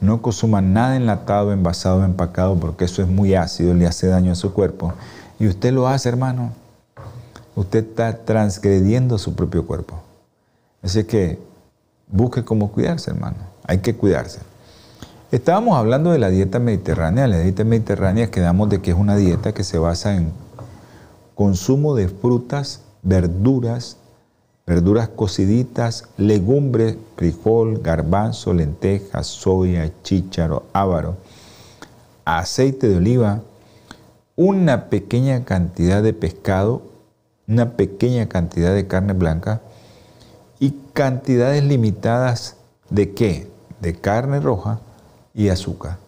no 0.00 0.22
consuma 0.22 0.60
nada 0.60 0.96
enlatado, 0.96 1.52
envasado, 1.52 2.04
empacado 2.04 2.56
porque 2.56 2.84
eso 2.84 3.02
es 3.02 3.08
muy 3.08 3.34
ácido, 3.34 3.74
le 3.74 3.86
hace 3.86 4.06
daño 4.06 4.32
a 4.32 4.36
su 4.36 4.52
cuerpo, 4.52 4.92
y 5.38 5.48
usted 5.48 5.72
lo 5.72 5.88
hace, 5.88 6.08
hermano, 6.08 6.52
usted 7.56 7.84
está 7.84 8.24
transgrediendo 8.24 9.18
su 9.18 9.34
propio 9.34 9.66
cuerpo. 9.66 10.00
Así 10.82 11.02
que 11.04 11.38
busque 12.08 12.44
cómo 12.44 12.70
cuidarse, 12.70 13.10
hermano. 13.10 13.38
Hay 13.66 13.78
que 13.78 13.96
cuidarse. 13.96 14.38
Estábamos 15.32 15.76
hablando 15.76 16.10
de 16.12 16.18
la 16.18 16.28
dieta 16.28 16.58
mediterránea. 16.58 17.26
La 17.26 17.38
dieta 17.38 17.64
mediterránea 17.64 18.30
quedamos 18.30 18.68
de 18.68 18.80
que 18.80 18.90
es 18.90 18.96
una 18.96 19.16
dieta 19.16 19.52
que 19.52 19.64
se 19.64 19.78
basa 19.78 20.14
en 20.14 20.32
consumo 21.34 21.94
de 21.94 22.08
frutas, 22.08 22.82
verduras, 23.02 23.96
verduras 24.66 25.08
cociditas, 25.08 26.08
legumbres, 26.16 26.96
frijol, 27.16 27.80
garbanzo, 27.82 28.54
lentejas, 28.54 29.26
soya, 29.26 29.90
chícharo, 30.02 30.64
ávaro, 30.72 31.16
aceite 32.24 32.88
de 32.88 32.96
oliva, 32.96 33.42
una 34.36 34.88
pequeña 34.88 35.44
cantidad 35.44 36.02
de 36.02 36.14
pescado, 36.14 36.82
una 37.46 37.72
pequeña 37.72 38.28
cantidad 38.28 38.74
de 38.74 38.86
carne 38.86 39.12
blanca 39.12 39.60
y 40.58 40.74
cantidades 40.92 41.64
limitadas 41.64 42.56
de 42.88 43.12
qué? 43.12 43.50
De 43.80 43.94
carne 43.94 44.40
roja, 44.40 44.80
y 45.34 45.48
azúcar. 45.48 45.98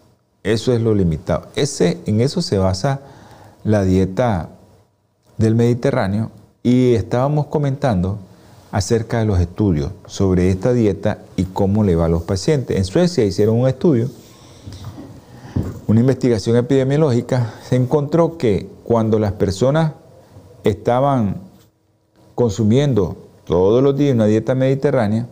Eso 0.42 0.72
es 0.72 0.80
lo 0.80 0.94
limitado. 0.94 1.48
Ese, 1.56 1.98
en 2.06 2.20
eso 2.20 2.42
se 2.42 2.58
basa 2.58 3.00
la 3.64 3.82
dieta 3.82 4.50
del 5.38 5.54
Mediterráneo 5.54 6.30
y 6.64 6.94
estábamos 6.94 7.46
comentando 7.46 8.18
acerca 8.72 9.18
de 9.18 9.26
los 9.26 9.38
estudios 9.38 9.92
sobre 10.06 10.48
esta 10.48 10.72
dieta 10.72 11.18
y 11.36 11.44
cómo 11.44 11.84
le 11.84 11.94
va 11.94 12.06
a 12.06 12.08
los 12.08 12.22
pacientes. 12.22 12.76
En 12.76 12.84
Suecia 12.86 13.22
hicieron 13.22 13.60
un 13.60 13.68
estudio, 13.68 14.08
una 15.86 16.00
investigación 16.00 16.56
epidemiológica, 16.56 17.54
se 17.68 17.76
encontró 17.76 18.38
que 18.38 18.66
cuando 18.82 19.18
las 19.18 19.32
personas 19.32 19.92
estaban 20.64 21.42
consumiendo 22.34 23.18
todos 23.44 23.82
los 23.82 23.96
días 23.96 24.14
una 24.14 24.24
dieta 24.24 24.54
mediterránea, 24.54 25.28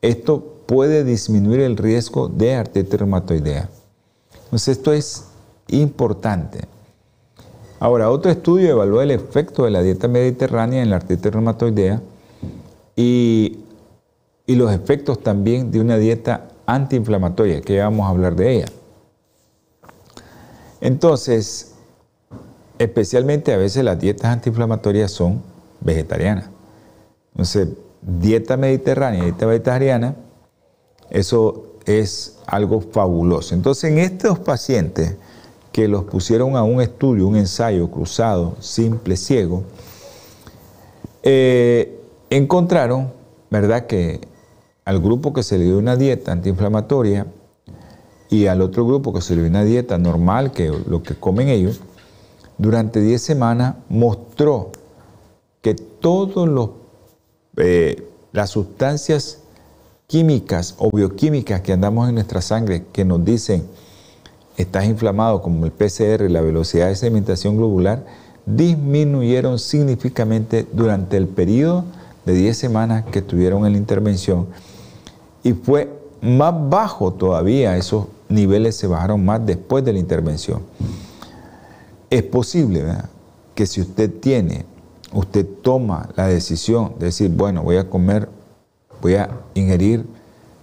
esto 0.00 0.60
puede 0.66 1.02
disminuir 1.02 1.58
el 1.58 1.76
riesgo 1.76 2.28
de 2.28 2.54
artritis 2.54 3.00
reumatoidea. 3.00 3.68
Entonces 4.44 4.78
esto 4.78 4.92
es 4.92 5.24
importante. 5.68 6.75
Ahora, 7.78 8.10
otro 8.10 8.30
estudio 8.30 8.70
evaluó 8.70 9.02
el 9.02 9.10
efecto 9.10 9.64
de 9.64 9.70
la 9.70 9.82
dieta 9.82 10.08
mediterránea 10.08 10.82
en 10.82 10.90
la 10.90 10.96
artritis 10.96 11.32
reumatoidea 11.32 12.00
y, 12.94 13.58
y 14.46 14.54
los 14.54 14.72
efectos 14.72 15.22
también 15.22 15.70
de 15.70 15.80
una 15.80 15.98
dieta 15.98 16.48
antiinflamatoria, 16.64 17.60
que 17.60 17.76
ya 17.76 17.84
vamos 17.84 18.06
a 18.06 18.10
hablar 18.10 18.34
de 18.34 18.56
ella. 18.56 18.66
Entonces, 20.80 21.74
especialmente 22.78 23.52
a 23.52 23.56
veces 23.56 23.84
las 23.84 23.98
dietas 23.98 24.26
antiinflamatorias 24.26 25.10
son 25.10 25.42
vegetarianas. 25.80 26.48
Entonces, 27.32 27.68
dieta 28.02 28.56
mediterránea 28.56 29.24
dieta 29.24 29.46
vegetariana 29.46 30.14
eso 31.10 31.66
es 31.84 32.38
algo 32.46 32.80
fabuloso. 32.80 33.54
Entonces, 33.54 33.90
en 33.92 33.98
estos 33.98 34.38
pacientes 34.38 35.16
que 35.76 35.88
los 35.88 36.04
pusieron 36.04 36.56
a 36.56 36.62
un 36.62 36.80
estudio, 36.80 37.28
un 37.28 37.36
ensayo 37.36 37.90
cruzado, 37.90 38.56
simple, 38.60 39.14
ciego, 39.14 39.62
eh, 41.22 42.00
encontraron, 42.30 43.12
¿verdad?, 43.50 43.86
que 43.86 44.22
al 44.86 45.00
grupo 45.00 45.34
que 45.34 45.42
se 45.42 45.58
le 45.58 45.64
dio 45.64 45.76
una 45.76 45.94
dieta 45.94 46.32
antiinflamatoria 46.32 47.26
y 48.30 48.46
al 48.46 48.62
otro 48.62 48.86
grupo 48.86 49.12
que 49.12 49.20
se 49.20 49.36
le 49.36 49.42
dio 49.42 49.50
una 49.50 49.64
dieta 49.64 49.98
normal, 49.98 50.50
que 50.50 50.72
lo 50.88 51.02
que 51.02 51.14
comen 51.14 51.50
ellos, 51.50 51.82
durante 52.56 53.02
10 53.02 53.20
semanas 53.20 53.74
mostró 53.90 54.72
que 55.60 55.74
todas 55.74 56.70
eh, 57.58 58.02
las 58.32 58.48
sustancias 58.48 59.42
químicas 60.06 60.74
o 60.78 60.90
bioquímicas 60.90 61.60
que 61.60 61.74
andamos 61.74 62.08
en 62.08 62.14
nuestra 62.14 62.40
sangre 62.40 62.86
que 62.94 63.04
nos 63.04 63.22
dicen 63.22 63.68
estás 64.56 64.86
inflamado, 64.86 65.42
como 65.42 65.66
el 65.66 65.72
PCR, 65.72 66.30
la 66.30 66.40
velocidad 66.40 66.88
de 66.88 66.96
sedimentación 66.96 67.56
globular, 67.56 68.04
disminuyeron 68.46 69.58
significativamente 69.58 70.66
durante 70.72 71.16
el 71.16 71.26
periodo 71.26 71.84
de 72.24 72.34
10 72.34 72.56
semanas 72.56 73.04
que 73.06 73.20
estuvieron 73.20 73.66
en 73.66 73.72
la 73.72 73.78
intervención 73.78 74.46
y 75.42 75.52
fue 75.52 75.92
más 76.20 76.54
bajo 76.68 77.12
todavía, 77.12 77.76
esos 77.76 78.06
niveles 78.28 78.76
se 78.76 78.86
bajaron 78.86 79.24
más 79.24 79.44
después 79.44 79.84
de 79.84 79.92
la 79.92 79.98
intervención. 79.98 80.62
Es 82.10 82.22
posible 82.22 82.84
que 83.54 83.66
si 83.66 83.80
usted 83.80 84.10
tiene, 84.20 84.64
usted 85.12 85.46
toma 85.62 86.08
la 86.16 86.26
decisión 86.26 86.94
de 86.98 87.06
decir, 87.06 87.30
bueno, 87.30 87.62
voy 87.62 87.76
a 87.76 87.88
comer 87.88 88.28
Voy 89.00 89.14
a 89.14 89.30
ingerir 89.54 90.04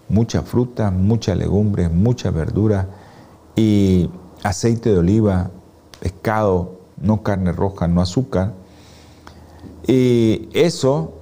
mucha 0.09 0.41
fruta, 0.41 0.91
mucha 0.91 1.35
legumbre, 1.35 1.89
mucha 1.89 2.31
verdura 2.31 2.87
y 3.55 4.09
aceite 4.43 4.91
de 4.91 4.97
oliva, 4.97 5.51
pescado, 5.99 6.79
no 6.97 7.23
carne 7.23 7.51
roja, 7.51 7.87
no 7.87 8.01
azúcar. 8.01 8.53
Y 9.87 10.49
eso, 10.53 11.13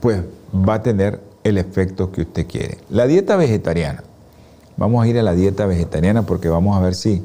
pues, 0.00 0.22
va 0.54 0.74
a 0.74 0.82
tener 0.82 1.20
el 1.44 1.58
efecto 1.58 2.10
que 2.10 2.22
usted 2.22 2.46
quiere. 2.46 2.78
La 2.90 3.06
dieta 3.06 3.36
vegetariana. 3.36 4.02
Vamos 4.76 5.04
a 5.04 5.08
ir 5.08 5.18
a 5.18 5.22
la 5.22 5.34
dieta 5.34 5.66
vegetariana 5.66 6.22
porque 6.26 6.48
vamos 6.48 6.76
a 6.76 6.80
ver 6.80 6.94
si 6.94 7.22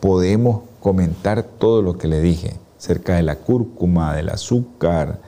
podemos 0.00 0.62
comentar 0.80 1.42
todo 1.42 1.82
lo 1.82 1.96
que 1.96 2.08
le 2.08 2.20
dije 2.20 2.56
acerca 2.78 3.16
de 3.16 3.22
la 3.22 3.36
cúrcuma, 3.36 4.14
del 4.14 4.30
azúcar, 4.30 5.20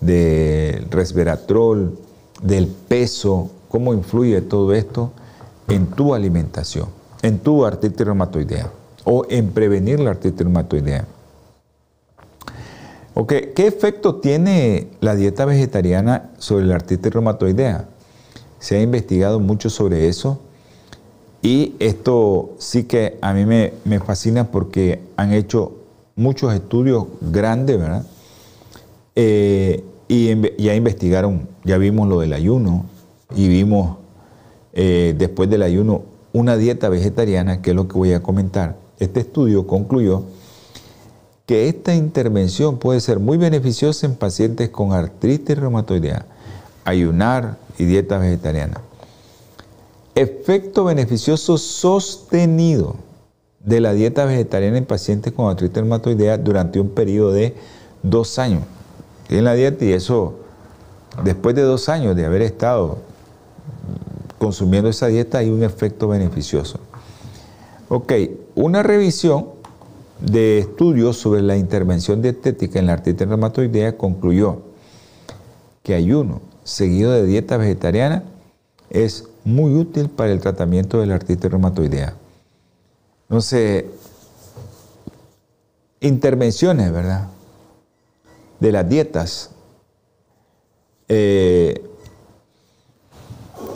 del 0.00 0.90
resveratrol, 0.90 1.98
del 2.42 2.66
peso, 2.66 3.50
cómo 3.68 3.94
influye 3.94 4.40
todo 4.42 4.74
esto 4.74 5.12
en 5.68 5.86
tu 5.86 6.14
alimentación, 6.14 6.88
en 7.22 7.38
tu 7.38 7.64
artritis 7.64 8.06
reumatoidea 8.06 8.70
o 9.04 9.26
en 9.28 9.50
prevenir 9.50 10.00
la 10.00 10.10
artritis 10.10 10.40
reumatoidea. 10.40 11.06
¿Qué 13.28 13.66
efecto 13.66 14.16
tiene 14.16 14.88
la 15.00 15.14
dieta 15.14 15.44
vegetariana 15.44 16.30
sobre 16.38 16.66
la 16.66 16.76
artritis 16.76 17.12
reumatoidea? 17.12 17.86
Se 18.58 18.76
ha 18.76 18.82
investigado 18.82 19.40
mucho 19.40 19.70
sobre 19.70 20.08
eso 20.08 20.40
y 21.42 21.74
esto 21.78 22.54
sí 22.58 22.84
que 22.84 23.18
a 23.20 23.32
mí 23.34 23.44
me, 23.44 23.74
me 23.84 24.00
fascina 24.00 24.50
porque 24.50 25.00
han 25.16 25.32
hecho 25.32 25.72
muchos 26.16 26.54
estudios 26.54 27.06
grandes, 27.20 27.78
¿verdad? 27.78 28.06
Eh, 29.14 29.84
y 30.08 30.62
ya 30.62 30.74
investigaron, 30.74 31.48
ya 31.64 31.78
vimos 31.78 32.08
lo 32.08 32.20
del 32.20 32.32
ayuno 32.32 32.84
y 33.34 33.48
vimos 33.48 33.96
eh, 34.74 35.14
después 35.16 35.48
del 35.48 35.62
ayuno 35.62 36.02
una 36.32 36.56
dieta 36.56 36.88
vegetariana, 36.88 37.62
que 37.62 37.70
es 37.70 37.76
lo 37.76 37.86
que 37.86 37.96
voy 37.96 38.12
a 38.12 38.22
comentar. 38.22 38.76
Este 38.98 39.20
estudio 39.20 39.66
concluyó 39.66 40.24
que 41.46 41.68
esta 41.68 41.94
intervención 41.94 42.78
puede 42.78 43.00
ser 43.00 43.20
muy 43.20 43.36
beneficiosa 43.36 44.06
en 44.06 44.16
pacientes 44.16 44.70
con 44.70 44.92
artritis 44.92 45.56
reumatoidea, 45.56 46.26
ayunar 46.84 47.56
y 47.78 47.84
dieta 47.84 48.18
vegetariana. 48.18 48.80
Efecto 50.14 50.84
beneficioso 50.84 51.56
sostenido. 51.58 52.96
de 53.64 53.80
la 53.80 53.94
dieta 53.94 54.26
vegetariana 54.26 54.76
en 54.76 54.84
pacientes 54.84 55.32
con 55.32 55.48
artritis 55.48 55.76
reumatoidea 55.76 56.36
durante 56.36 56.80
un 56.80 56.90
periodo 56.90 57.32
de 57.32 57.54
dos 58.02 58.38
años. 58.38 58.62
En 59.30 59.44
la 59.44 59.54
dieta 59.54 59.86
y 59.86 59.92
eso, 59.92 60.34
después 61.24 61.54
de 61.54 61.62
dos 61.62 61.88
años 61.88 62.14
de 62.14 62.26
haber 62.26 62.42
estado 62.42 62.98
consumiendo 64.44 64.90
esa 64.90 65.06
dieta, 65.06 65.38
hay 65.38 65.48
un 65.48 65.62
efecto 65.62 66.06
beneficioso. 66.06 66.78
Ok, 67.88 68.12
una 68.54 68.82
revisión 68.82 69.46
de 70.20 70.58
estudios 70.58 71.16
sobre 71.16 71.40
la 71.40 71.56
intervención 71.56 72.20
dietética 72.20 72.78
en 72.78 72.88
la 72.88 72.92
artritis 72.92 73.26
reumatoidea 73.26 73.96
concluyó 73.96 74.60
que 75.82 75.94
ayuno 75.94 76.42
seguido 76.62 77.12
de 77.12 77.24
dieta 77.24 77.56
vegetariana 77.56 78.24
es 78.90 79.28
muy 79.46 79.74
útil 79.76 80.10
para 80.10 80.30
el 80.30 80.40
tratamiento 80.40 81.00
de 81.00 81.06
la 81.06 81.14
artritis 81.14 81.50
reumatoidea. 81.50 82.14
Entonces, 83.30 83.86
intervenciones, 86.00 86.92
¿verdad? 86.92 87.28
De 88.60 88.72
las 88.72 88.86
dietas. 88.86 89.52
Eh, 91.08 91.82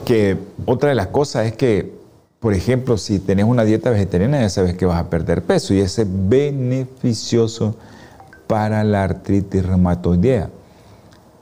que 0.09 0.38
otra 0.64 0.88
de 0.88 0.94
las 0.94 1.09
cosas 1.09 1.44
es 1.44 1.53
que, 1.53 1.92
por 2.40 2.55
ejemplo, 2.55 2.97
si 2.97 3.18
tenés 3.18 3.44
una 3.44 3.64
dieta 3.64 3.90
vegetariana, 3.90 4.40
ya 4.40 4.49
sabes 4.49 4.75
que 4.75 4.87
vas 4.87 4.99
a 4.99 5.11
perder 5.11 5.42
peso 5.42 5.75
y 5.75 5.81
ese 5.81 6.01
es 6.01 6.09
beneficioso 6.11 7.77
para 8.47 8.85
la 8.85 9.05
artritis 9.05 9.66
reumatoidea. 9.66 10.49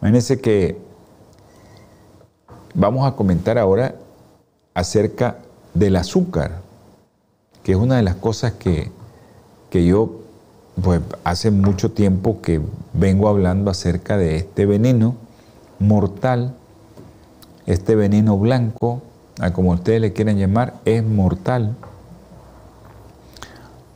Imagínense 0.01 0.41
que 0.41 0.77
vamos 2.75 3.07
a 3.07 3.15
comentar 3.15 3.57
ahora 3.57 3.95
acerca 4.75 5.37
del 5.73 5.95
azúcar, 5.95 6.59
que 7.63 7.71
es 7.71 7.79
una 7.79 7.99
de 7.99 8.03
las 8.03 8.17
cosas 8.17 8.55
que, 8.55 8.91
yo, 9.71 10.23
pues 10.83 11.03
hace 11.23 11.53
mucho 11.53 11.93
tiempo 11.93 12.43
que 12.43 12.61
vengo 12.95 13.29
hablando 13.29 13.71
acerca 13.71 14.17
de 14.17 14.35
este 14.35 14.67
veneno 14.67 15.15
mortal, 15.79 16.56
este 17.67 17.95
veneno 17.95 18.39
blanco, 18.39 19.03
a 19.41 19.53
como 19.53 19.73
ustedes 19.73 20.01
le 20.01 20.13
quieran 20.13 20.39
llamar, 20.39 20.75
es 20.85 21.05
mortal. 21.05 21.77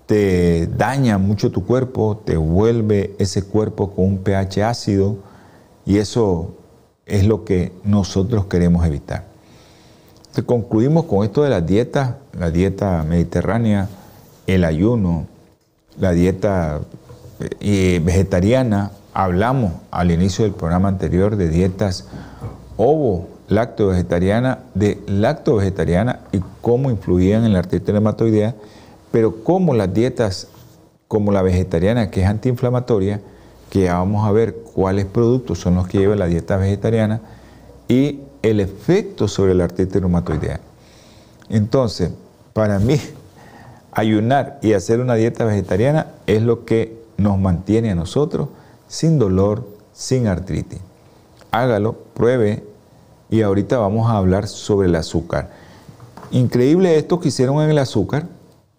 Te 0.06 0.66
daña 0.66 1.18
mucho 1.18 1.52
tu 1.52 1.64
cuerpo, 1.64 2.20
te 2.24 2.37
vuelve 2.37 3.14
ese 3.18 3.44
cuerpo 3.44 3.92
con 3.94 4.06
un 4.06 4.18
pH 4.18 4.64
ácido 4.64 5.18
y 5.87 5.98
eso 5.98 6.56
es 7.06 7.24
lo 7.24 7.44
que 7.44 7.72
nosotros 7.85 8.46
queremos 8.46 8.85
evitar. 8.85 9.30
Concluimos 10.46 11.04
con 11.04 11.24
esto 11.24 11.42
de 11.42 11.50
las 11.50 11.66
dietas, 11.66 12.14
la 12.38 12.50
dieta 12.50 13.04
mediterránea, 13.04 13.88
el 14.46 14.64
ayuno, 14.64 15.26
la 15.98 16.12
dieta 16.12 16.80
eh, 17.61 18.00
vegetariana. 18.04 18.92
Hablamos 19.12 19.72
al 19.90 20.12
inicio 20.12 20.44
del 20.44 20.54
programa 20.54 20.88
anterior 20.88 21.37
de 21.37 21.48
dietas 21.48 22.06
ovo, 22.76 23.28
lacto 23.50 23.88
vegetariana, 23.88 24.60
de 24.74 25.02
lacto 25.06 25.56
vegetariana 25.56 26.20
y 26.32 26.40
cómo 26.60 26.88
influían 26.90 27.44
en 27.44 27.52
la 27.52 27.58
artritis 27.58 27.88
reumatoidea, 27.88 28.54
pero 29.10 29.42
cómo 29.42 29.74
las 29.74 29.92
dietas 29.92 30.46
como 31.08 31.32
la 31.32 31.42
vegetariana, 31.42 32.10
que 32.10 32.22
es 32.22 32.28
antiinflamatoria, 32.28 33.20
que 33.68 33.88
vamos 33.88 34.26
a 34.26 34.30
ver 34.30 34.54
cuáles 34.54 35.04
productos 35.04 35.58
son 35.58 35.74
los 35.74 35.88
que 35.88 35.98
lleva 35.98 36.14
la 36.14 36.26
dieta 36.26 36.56
vegetariana 36.56 37.20
y 37.88 38.20
el 38.42 38.60
efecto 38.60 39.26
sobre 39.26 39.54
la 39.54 39.64
artritis 39.64 40.00
reumatoidea. 40.00 40.60
Entonces, 41.48 42.12
para 42.52 42.78
mí, 42.78 43.00
ayunar 43.90 44.60
y 44.62 44.74
hacer 44.74 45.00
una 45.00 45.16
dieta 45.16 45.44
vegetariana 45.44 46.06
es 46.28 46.42
lo 46.42 46.64
que 46.64 47.02
nos 47.16 47.36
mantiene 47.36 47.90
a 47.90 47.96
nosotros 47.96 48.48
sin 48.86 49.18
dolor, 49.18 49.66
sin 49.92 50.28
artritis. 50.28 50.78
Hágalo, 51.50 51.94
pruebe 52.14 52.69
y 53.30 53.42
ahorita 53.42 53.76
vamos 53.78 54.10
a 54.10 54.16
hablar 54.16 54.48
sobre 54.48 54.88
el 54.88 54.96
azúcar. 54.96 55.52
Increíble 56.32 56.98
esto 56.98 57.20
que 57.20 57.28
hicieron 57.28 57.62
en 57.62 57.70
el 57.70 57.78
azúcar, 57.78 58.26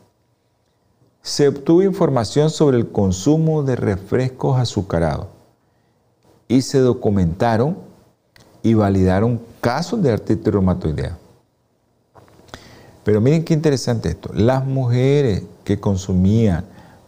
Se 1.21 1.47
obtuvo 1.47 1.83
información 1.83 2.49
sobre 2.49 2.75
el 2.77 2.91
consumo 2.91 3.63
de 3.63 3.77
refrescos 3.77 4.59
azucarados 4.59 5.27
y 6.53 6.61
se 6.61 6.77
documentaron 6.77 7.77
y 8.61 8.75
validaron 8.75 9.41
casos 9.59 10.03
de 10.03 10.11
artritis 10.11 10.53
reumatoidea. 10.53 11.17
Pero 13.03 13.19
miren 13.21 13.43
qué 13.43 13.55
interesante 13.55 14.09
esto. 14.09 14.29
Las 14.35 14.63
mujeres 14.63 15.41
que 15.63 15.79
consumían 15.79 16.63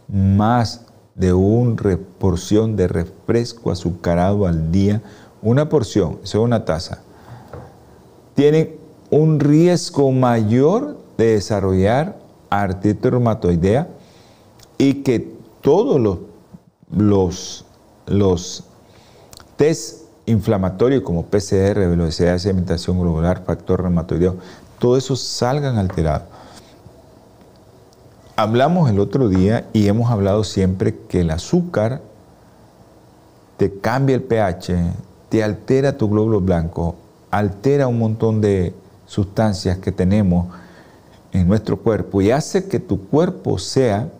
más 0.08 0.82
de 1.14 1.32
una 1.32 1.96
porción 2.18 2.74
de 2.74 2.88
refresco 2.88 3.70
azucarado 3.70 4.48
al 4.48 4.72
día, 4.72 5.00
una 5.42 5.68
porción, 5.68 6.18
eso 6.24 6.38
es 6.38 6.44
una 6.44 6.64
taza, 6.64 7.02
tienen 8.34 8.74
un 9.10 9.38
riesgo 9.38 10.10
mayor 10.10 10.98
de 11.16 11.34
desarrollar 11.34 12.18
artritis 12.50 13.12
reumatoidea 13.12 13.86
y 14.76 15.04
que 15.04 15.36
todos 15.60 16.00
los, 16.00 16.18
los, 16.90 17.64
los 18.06 18.65
test 19.56 20.02
inflamatorios 20.26 21.02
como 21.02 21.26
PCR, 21.26 21.78
velocidad 21.88 22.32
de 22.32 22.38
sedimentación 22.38 23.00
globular, 23.00 23.44
factor 23.44 23.82
reumatoideo, 23.82 24.36
todo 24.78 24.96
eso 24.96 25.16
salgan 25.16 25.78
alterados. 25.78 26.28
Hablamos 28.34 28.90
el 28.90 28.98
otro 28.98 29.28
día 29.28 29.66
y 29.72 29.88
hemos 29.88 30.10
hablado 30.10 30.44
siempre 30.44 30.98
que 31.08 31.20
el 31.20 31.30
azúcar 31.30 32.02
te 33.56 33.72
cambia 33.80 34.16
el 34.16 34.22
pH, 34.22 34.74
te 35.30 35.42
altera 35.42 35.96
tu 35.96 36.10
glóbulo 36.10 36.40
blanco, 36.40 36.96
altera 37.30 37.86
un 37.86 37.98
montón 37.98 38.42
de 38.42 38.74
sustancias 39.06 39.78
que 39.78 39.92
tenemos 39.92 40.48
en 41.32 41.48
nuestro 41.48 41.78
cuerpo 41.78 42.20
y 42.20 42.30
hace 42.30 42.68
que 42.68 42.80
tu 42.80 43.08
cuerpo 43.08 43.58
sea 43.58 44.10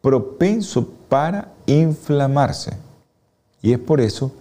propenso 0.00 0.88
para 1.08 1.48
inflamarse. 1.66 2.85
Y 3.62 3.72
es 3.72 3.78
por 3.78 4.00
eso 4.00 4.32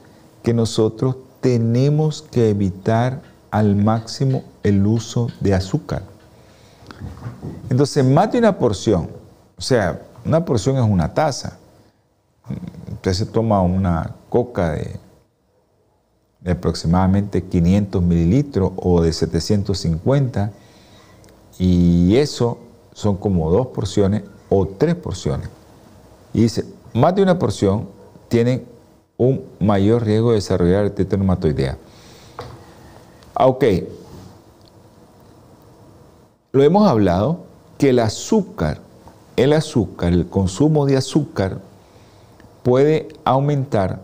que 0.44 0.54
nosotros 0.54 1.18
tenemos 1.42 2.22
que 2.24 2.50
evitar 2.50 3.22
al 3.52 3.76
máximo 3.76 4.44
el 4.64 4.86
uso 4.86 5.30
de 5.40 5.54
azúcar. 5.54 6.04
Entonces, 7.70 8.04
más 8.06 8.32
de 8.32 8.40
una 8.40 8.58
porción, 8.58 9.10
o 9.58 9.62
sea, 9.62 10.02
una 10.26 10.44
porción 10.44 10.78
es 10.78 10.84
una 10.84 11.14
taza. 11.14 11.58
Usted 12.92 13.14
se 13.14 13.26
toma 13.26 13.62
una 13.62 14.16
coca 14.30 14.72
de, 14.72 15.00
aproximadamente 16.52 17.44
500 17.44 18.04
mililitros 18.04 18.72
o 18.76 19.02
de 19.02 19.14
750 19.14 20.52
y 21.58 22.16
eso 22.18 22.60
son 22.94 23.18
como 23.18 23.50
dos 23.50 23.68
porciones 23.68 24.24
o 24.50 24.68
tres 24.68 24.96
porciones. 24.96 25.50
Y 26.34 26.42
dice, 26.42 26.66
más 26.94 27.16
de 27.16 27.24
una 27.24 27.40
porción 27.40 27.88
tienen 28.28 28.66
un 29.18 29.44
mayor 29.60 30.04
riesgo 30.04 30.30
de 30.30 30.36
desarrollar 30.36 30.86
artritis 30.86 31.18
reumatoidea. 31.18 31.78
Ok, 33.36 33.64
lo 36.52 36.64
hemos 36.64 36.88
hablado 36.88 37.46
que 37.78 37.90
el 37.90 38.00
azúcar, 38.00 38.80
el 39.36 39.54
azúcar, 39.54 40.14
el 40.14 40.28
consumo 40.28 40.86
de 40.86 40.98
azúcar 40.98 41.60
puede 42.64 43.10
aumentar 43.26 44.00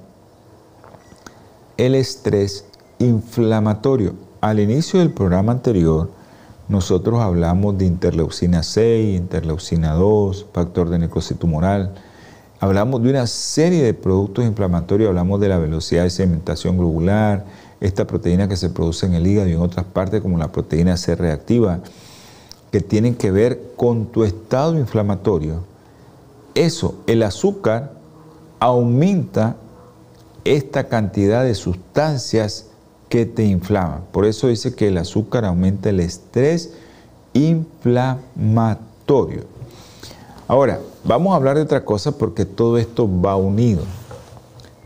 el 1.78 1.96
estrés 1.96 2.66
inflamatorio. 3.00 4.14
Al 4.42 4.60
inicio 4.60 5.00
del 5.00 5.12
programa 5.12 5.52
anterior, 5.52 6.10
nosotros 6.68 7.20
hablamos 7.20 7.78
de 7.78 7.86
interleucina 7.86 8.64
6, 8.64 9.18
interleucina 9.18 9.94
2, 9.94 10.48
factor 10.54 10.90
de 10.90 11.00
necrosis 11.00 11.38
tumoral. 11.38 11.94
Hablamos 12.62 13.02
de 13.02 13.10
una 13.10 13.26
serie 13.26 13.82
de 13.82 13.96
productos 13.96 14.46
inflamatorios, 14.46 15.10
hablamos 15.10 15.42
de 15.42 15.50
la 15.50 15.58
velocidad 15.58 16.04
de 16.04 16.12
sedimentación 16.12 16.78
globular, 16.78 17.44
esta 17.80 18.06
proteína 18.06 18.48
que 18.48 18.56
se 18.56 18.70
produce 18.70 19.08
en 19.08 19.16
el 19.16 19.26
hígado 19.26 19.50
y 19.50 19.54
en 19.54 19.62
otras 19.62 19.88
partes 19.88 20.22
como 20.22 20.38
la 20.38 20.52
proteína 20.52 20.96
C 20.96 21.16
reactiva, 21.16 21.80
que 22.72 22.80
tienen 22.80 23.16
que 23.16 23.32
ver 23.32 23.74
con 23.76 24.06
tu 24.06 24.24
estado 24.24 24.78
inflamatorio. 24.78 25.64
Eso, 26.54 27.00
el 27.08 27.24
azúcar 27.24 27.94
aumenta 28.60 29.56
esta 30.46 30.88
cantidad 30.88 31.44
de 31.44 31.56
sustancias 31.56 32.68
que 33.10 33.26
te 33.26 33.44
inflama. 33.44 34.02
Por 34.12 34.28
eso 34.28 34.50
dice 34.50 34.76
que 34.76 34.90
el 34.90 35.00
azúcar 35.00 35.46
aumenta 35.46 35.90
el 35.90 36.00
estrés 36.00 36.74
inflamatorio. 37.34 39.46
Ahora, 40.48 40.80
vamos 41.04 41.34
a 41.34 41.36
hablar 41.36 41.56
de 41.56 41.64
otra 41.64 41.84
cosa 41.86 42.18
porque 42.18 42.46
todo 42.46 42.78
esto 42.78 43.10
va 43.22 43.36
unido. 43.36 43.84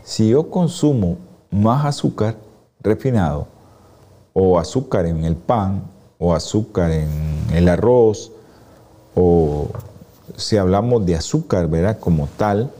Si 0.04 0.28
yo 0.28 0.50
consumo 0.50 1.18
más 1.50 1.84
azúcar 1.84 2.36
refinado, 2.80 3.48
o 4.32 4.58
azúcar 4.58 5.06
en 5.06 5.24
el 5.24 5.34
pan, 5.34 5.82
o 6.18 6.34
azúcar 6.34 6.90
en 6.90 7.08
el 7.52 7.68
arroz, 7.68 8.32
o 9.14 9.68
si 10.36 10.56
hablamos 10.56 11.06
de 11.06 11.16
azúcar, 11.16 11.68
¿verdad? 11.68 11.98
Como 11.98 12.28
tal, 12.36 12.70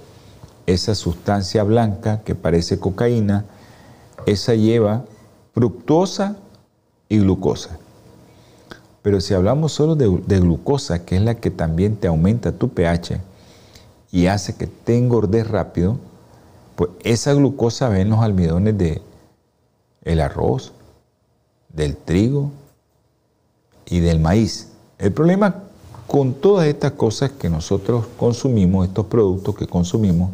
esa 0.67 0.95
sustancia 0.95 1.63
blanca 1.63 2.21
que 2.23 2.35
parece 2.35 2.79
cocaína, 2.79 3.47
esa 4.27 4.55
lleva 4.55 5.05
fructosa 5.55 6.37
y 7.09 7.21
glucosa. 7.21 7.79
Pero 9.07 9.21
si 9.21 9.35
hablamos 9.35 9.71
solo 9.71 9.95
de, 9.95 10.41
glucosa, 10.41 11.05
que 11.05 11.15
es 11.15 11.23
la 11.23 11.37
que 11.37 11.53
también 11.53 11.95
te 11.95 12.09
aumenta 12.09 12.51
tu 12.51 12.71
pH 12.71 13.21
y 14.11 14.27
hace 14.27 14.57
que 14.57 14.67
te 14.67 14.99
engordes 14.99 15.47
rápido, 15.47 15.97
pues 16.75 16.91
esa 17.05 17.33
glucosa 17.33 17.89
va 17.89 18.01
en 18.01 18.11
los 18.11 18.19
almidones 18.19 18.77
de 18.77 19.01
el 20.03 20.21
arroz, 20.21 20.73
del 21.69 21.97
trigo 21.97 22.51
y 23.89 24.01
del 24.01 24.19
maíz. 24.19 24.71
El 24.99 25.13
problema 25.13 25.63
con 26.09 26.35
todas 26.35 26.67
estas 26.67 26.91
cosas 26.91 27.31
que 27.31 27.49
nosotros 27.49 28.07
consumimos, 28.19 28.89
estos 28.89 29.07
productos 29.07 29.55
que 29.55 29.69
consumimos, 29.69 30.33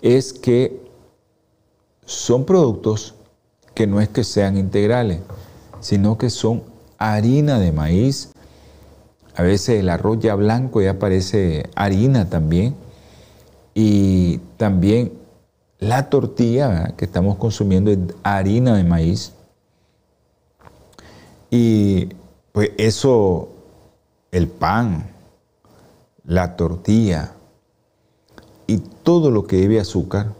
es 0.00 0.32
que 0.32 0.82
son 2.04 2.44
productos 2.46 3.14
que 3.74 3.86
no 3.86 4.00
es 4.00 4.08
que 4.08 4.24
sean 4.24 4.56
integrales, 4.56 5.20
sino 5.78 6.18
que 6.18 6.30
son 6.30 6.71
harina 7.02 7.58
de 7.58 7.72
maíz. 7.72 8.32
A 9.34 9.42
veces 9.42 9.80
el 9.80 9.88
arroz 9.88 10.18
ya 10.20 10.34
blanco 10.34 10.80
ya 10.82 10.98
parece 10.98 11.68
harina 11.74 12.28
también. 12.28 12.74
Y 13.74 14.38
también 14.56 15.12
la 15.78 16.10
tortilla 16.10 16.94
que 16.96 17.04
estamos 17.06 17.36
consumiendo 17.36 17.90
es 17.90 17.98
harina 18.22 18.76
de 18.76 18.84
maíz. 18.84 19.32
Y 21.50 22.10
pues 22.52 22.70
eso, 22.78 23.48
el 24.30 24.48
pan, 24.48 25.10
la 26.24 26.56
tortilla 26.56 27.32
y 28.66 28.78
todo 28.78 29.30
lo 29.30 29.46
que 29.46 29.58
lleve 29.58 29.80
azúcar 29.80 30.32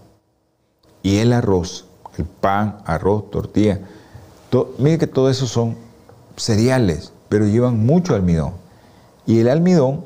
y 1.02 1.18
el 1.18 1.32
arroz, 1.32 1.86
el 2.16 2.24
pan, 2.24 2.78
arroz, 2.84 3.30
tortilla, 3.30 3.80
miren 4.78 4.98
que 4.98 5.06
todo 5.06 5.28
eso 5.28 5.46
son 5.46 5.76
cereales, 6.36 7.12
pero 7.28 7.46
llevan 7.46 7.84
mucho 7.84 8.14
almidón. 8.14 8.52
Y 9.26 9.38
el 9.40 9.48
almidón 9.48 10.04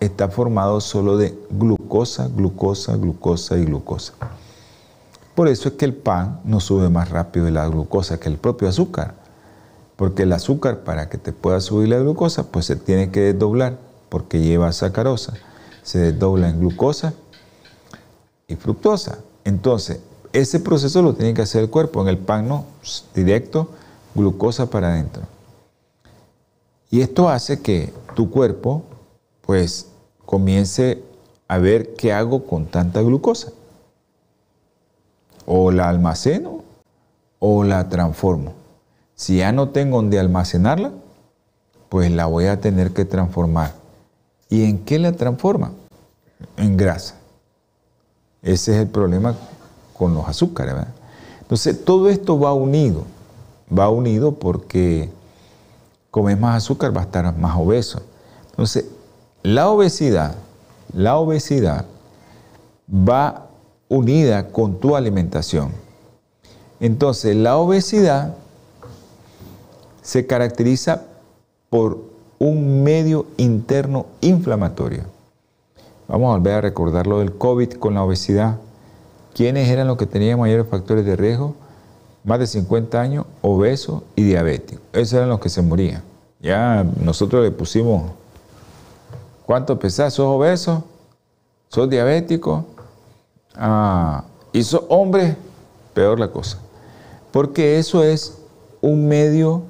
está 0.00 0.28
formado 0.28 0.80
solo 0.80 1.16
de 1.16 1.38
glucosa, 1.50 2.28
glucosa, 2.28 2.96
glucosa 2.96 3.58
y 3.58 3.64
glucosa. 3.64 4.14
Por 5.34 5.48
eso 5.48 5.68
es 5.68 5.74
que 5.74 5.84
el 5.84 5.94
pan 5.94 6.40
no 6.44 6.60
sube 6.60 6.88
más 6.90 7.10
rápido 7.10 7.46
de 7.46 7.52
la 7.52 7.66
glucosa 7.68 8.20
que 8.20 8.28
el 8.28 8.36
propio 8.36 8.68
azúcar. 8.68 9.14
Porque 9.96 10.24
el 10.24 10.32
azúcar, 10.32 10.80
para 10.80 11.08
que 11.08 11.18
te 11.18 11.32
pueda 11.32 11.60
subir 11.60 11.88
la 11.88 11.98
glucosa, 11.98 12.50
pues 12.50 12.66
se 12.66 12.76
tiene 12.76 13.10
que 13.10 13.20
desdoblar, 13.32 13.78
porque 14.08 14.40
lleva 14.40 14.72
sacarosa. 14.72 15.34
Se 15.82 15.98
desdobla 15.98 16.48
en 16.48 16.60
glucosa 16.60 17.14
y 18.48 18.56
fructosa. 18.56 19.18
Entonces, 19.44 20.00
ese 20.32 20.60
proceso 20.60 21.02
lo 21.02 21.14
tiene 21.14 21.34
que 21.34 21.42
hacer 21.42 21.62
el 21.62 21.70
cuerpo. 21.70 22.02
En 22.02 22.08
el 22.08 22.18
pan 22.18 22.48
no, 22.48 22.66
directo, 23.14 23.70
glucosa 24.14 24.68
para 24.70 24.88
adentro. 24.88 25.22
Y 26.92 27.00
esto 27.00 27.30
hace 27.30 27.62
que 27.62 27.90
tu 28.14 28.30
cuerpo 28.30 28.82
pues 29.40 29.88
comience 30.26 31.02
a 31.48 31.56
ver 31.56 31.94
qué 31.94 32.12
hago 32.12 32.44
con 32.44 32.66
tanta 32.66 33.00
glucosa. 33.00 33.50
O 35.46 35.70
la 35.70 35.88
almaceno 35.88 36.62
o 37.38 37.64
la 37.64 37.88
transformo. 37.88 38.52
Si 39.14 39.38
ya 39.38 39.52
no 39.52 39.70
tengo 39.70 39.96
donde 39.96 40.20
almacenarla, 40.20 40.92
pues 41.88 42.10
la 42.10 42.26
voy 42.26 42.44
a 42.44 42.60
tener 42.60 42.92
que 42.92 43.06
transformar. 43.06 43.72
¿Y 44.50 44.64
en 44.64 44.84
qué 44.84 44.98
la 44.98 45.12
transforma? 45.12 45.72
En 46.58 46.76
grasa. 46.76 47.14
Ese 48.42 48.74
es 48.74 48.82
el 48.82 48.88
problema 48.88 49.34
con 49.96 50.12
los 50.12 50.28
azúcares. 50.28 50.74
Entonces, 51.40 51.86
todo 51.86 52.10
esto 52.10 52.38
va 52.38 52.52
unido. 52.52 53.04
Va 53.76 53.88
unido 53.88 54.34
porque 54.34 55.10
comes 56.12 56.38
más 56.38 56.62
azúcar, 56.62 56.94
va 56.94 57.00
a 57.00 57.04
estar 57.04 57.36
más 57.38 57.56
obeso. 57.56 58.02
Entonces, 58.50 58.84
la 59.42 59.70
obesidad, 59.70 60.34
la 60.92 61.16
obesidad 61.16 61.86
va 62.86 63.46
unida 63.88 64.48
con 64.48 64.78
tu 64.78 64.94
alimentación. 64.94 65.72
Entonces, 66.80 67.34
la 67.34 67.56
obesidad 67.56 68.34
se 70.02 70.26
caracteriza 70.26 71.02
por 71.70 72.02
un 72.38 72.82
medio 72.82 73.24
interno 73.38 74.04
inflamatorio. 74.20 75.04
Vamos 76.08 76.28
a 76.28 76.36
volver 76.36 76.54
a 76.54 76.60
recordar 76.60 77.06
lo 77.06 77.20
del 77.20 77.32
COVID 77.32 77.72
con 77.74 77.94
la 77.94 78.02
obesidad. 78.02 78.58
¿Quiénes 79.32 79.66
eran 79.70 79.86
los 79.86 79.96
que 79.96 80.06
tenían 80.06 80.38
mayores 80.38 80.66
factores 80.68 81.06
de 81.06 81.16
riesgo? 81.16 81.54
Más 82.24 82.38
de 82.38 82.46
50 82.46 83.00
años, 83.00 83.26
obeso 83.40 84.04
y 84.14 84.22
diabético. 84.22 84.80
Esos 84.92 85.14
eran 85.14 85.28
los 85.28 85.40
que 85.40 85.48
se 85.48 85.62
morían. 85.62 86.02
Ya 86.40 86.84
nosotros 87.00 87.42
le 87.42 87.50
pusimos, 87.50 88.12
¿cuánto 89.46 89.78
pesas? 89.78 90.14
¿Sos 90.14 90.26
obeso? 90.26 90.84
¿Sos 91.68 91.88
diabético? 91.88 92.64
Ah, 93.54 94.24
y 94.52 94.62
sos 94.62 94.82
hombre, 94.88 95.36
peor 95.94 96.18
la 96.18 96.28
cosa. 96.28 96.58
Porque 97.30 97.78
eso 97.78 98.02
es 98.02 98.38
un 98.80 99.08
medio 99.08 99.62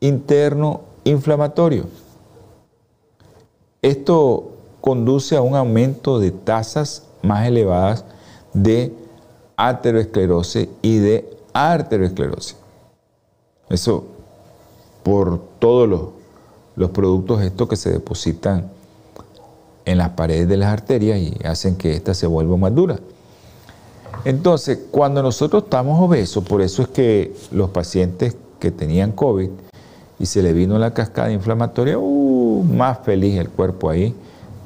interno 0.00 0.82
inflamatorio. 1.04 1.86
Esto 3.82 4.50
conduce 4.80 5.36
a 5.36 5.42
un 5.42 5.54
aumento 5.54 6.18
de 6.18 6.30
tasas 6.30 7.04
más 7.22 7.46
elevadas 7.46 8.04
de 8.52 8.92
aterosclerosis 9.56 10.68
y 10.82 10.98
de 10.98 11.39
arteriosclerosis. 11.52 12.56
Eso 13.68 14.04
por 15.02 15.40
todos 15.58 15.88
los, 16.76 16.90
productos 16.90 17.42
estos 17.42 17.68
que 17.68 17.76
se 17.76 17.90
depositan 17.90 18.70
en 19.84 19.98
las 19.98 20.10
paredes 20.10 20.48
de 20.48 20.56
las 20.56 20.72
arterias 20.72 21.18
y 21.18 21.36
hacen 21.44 21.76
que 21.76 21.94
éstas 21.94 22.16
se 22.16 22.26
vuelvan 22.26 22.60
más 22.60 22.74
duras. 22.74 23.00
Entonces, 24.24 24.78
cuando 24.90 25.22
nosotros 25.22 25.64
estamos 25.64 26.00
obesos, 26.00 26.44
por 26.44 26.60
eso 26.60 26.82
es 26.82 26.88
que 26.88 27.34
los 27.50 27.70
pacientes 27.70 28.36
que 28.58 28.70
tenían 28.70 29.12
COVID 29.12 29.48
y 30.18 30.26
se 30.26 30.42
le 30.42 30.52
vino 30.52 30.78
la 30.78 30.92
cascada 30.92 31.32
inflamatoria, 31.32 31.98
uh, 31.98 32.64
más 32.64 32.98
feliz 32.98 33.38
el 33.38 33.48
cuerpo 33.48 33.88
ahí, 33.88 34.14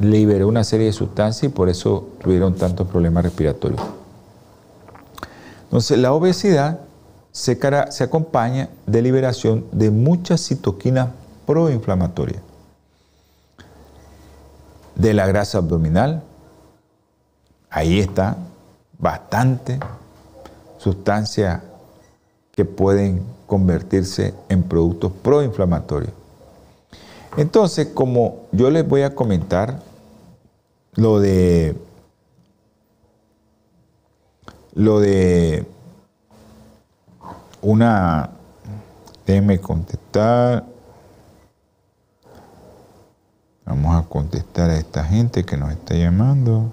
liberó 0.00 0.48
una 0.48 0.64
serie 0.64 0.86
de 0.86 0.92
sustancias 0.92 1.44
y 1.44 1.54
por 1.54 1.68
eso 1.68 2.08
tuvieron 2.22 2.54
tantos 2.54 2.88
problemas 2.88 3.24
respiratorios. 3.24 3.80
Entonces, 5.74 5.98
la 5.98 6.12
obesidad 6.12 6.78
se, 7.32 7.58
acompaña 8.04 8.68
de 8.86 9.02
liberación 9.02 9.64
de 9.72 9.90
muchas 9.90 10.40
citoquinas 10.46 11.08
proinflamatorias. 11.46 12.40
De 14.94 15.12
la 15.12 15.26
grasa 15.26 15.58
abdominal, 15.58 16.22
ahí 17.70 17.98
está 17.98 18.36
bastante 19.00 19.80
sustancias 20.78 21.60
que 22.52 22.64
pueden 22.64 23.24
convertirse 23.48 24.32
en 24.48 24.62
productos 24.62 25.10
proinflamatorios. 25.10 26.12
Entonces, 27.36 27.88
como 27.88 28.42
yo 28.52 28.70
les 28.70 28.86
voy 28.86 29.02
a 29.02 29.16
comentar 29.16 29.80
lo 30.94 31.18
de 31.18 31.76
lo 34.74 35.00
de 35.00 35.66
una, 37.62 38.30
déjenme 39.26 39.60
contestar. 39.60 40.64
Vamos 43.64 43.96
a 43.96 44.06
contestar 44.08 44.70
a 44.70 44.76
esta 44.76 45.04
gente 45.04 45.44
que 45.44 45.56
nos 45.56 45.70
está 45.72 45.94
llamando. 45.94 46.70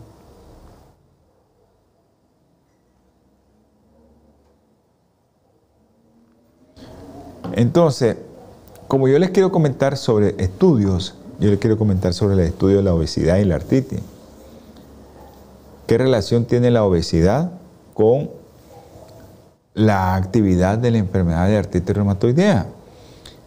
Entonces, 7.53 8.17
como 8.87 9.07
yo 9.07 9.19
les 9.19 9.29
quiero 9.29 9.51
comentar 9.51 9.95
sobre 9.95 10.35
estudios, 10.37 11.15
yo 11.39 11.49
les 11.49 11.59
quiero 11.59 11.77
comentar 11.77 12.13
sobre 12.13 12.33
el 12.33 12.41
estudio 12.41 12.77
de 12.77 12.83
la 12.83 12.93
obesidad 12.93 13.37
y 13.37 13.45
la 13.45 13.55
artritis. 13.55 14.01
¿Qué 15.87 15.97
relación 15.97 16.45
tiene 16.45 16.71
la 16.71 16.83
obesidad 16.83 17.51
con 17.93 18.29
la 19.73 20.15
actividad 20.15 20.77
de 20.77 20.91
la 20.91 20.97
enfermedad 20.97 21.47
de 21.47 21.57
artritis 21.57 21.95
reumatoidea. 21.95 22.67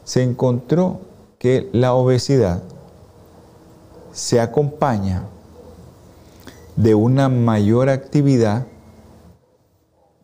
Se 0.05 0.23
encontró 0.23 1.01
que 1.39 1.69
la 1.73 1.95
obesidad 1.95 2.63
se 4.13 4.41
acompaña 4.41 5.25
de 6.77 6.95
una 6.95 7.29
mayor 7.29 7.89
actividad 7.89 8.67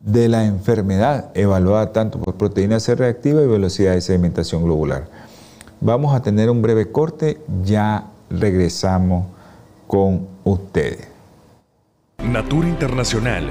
de 0.00 0.28
la 0.28 0.44
enfermedad, 0.44 1.30
evaluada 1.34 1.92
tanto 1.92 2.18
por 2.18 2.34
proteína 2.36 2.80
C 2.80 2.94
reactiva 2.94 3.42
y 3.42 3.46
velocidad 3.46 3.92
de 3.92 4.00
sedimentación 4.00 4.64
globular. 4.64 5.08
Vamos 5.80 6.14
a 6.14 6.22
tener 6.22 6.50
un 6.50 6.62
breve 6.62 6.90
corte, 6.90 7.40
ya 7.64 8.06
regresamos 8.30 9.26
con 9.86 10.26
ustedes. 10.44 11.08
Natura 12.22 12.68
Internacional 12.68 13.50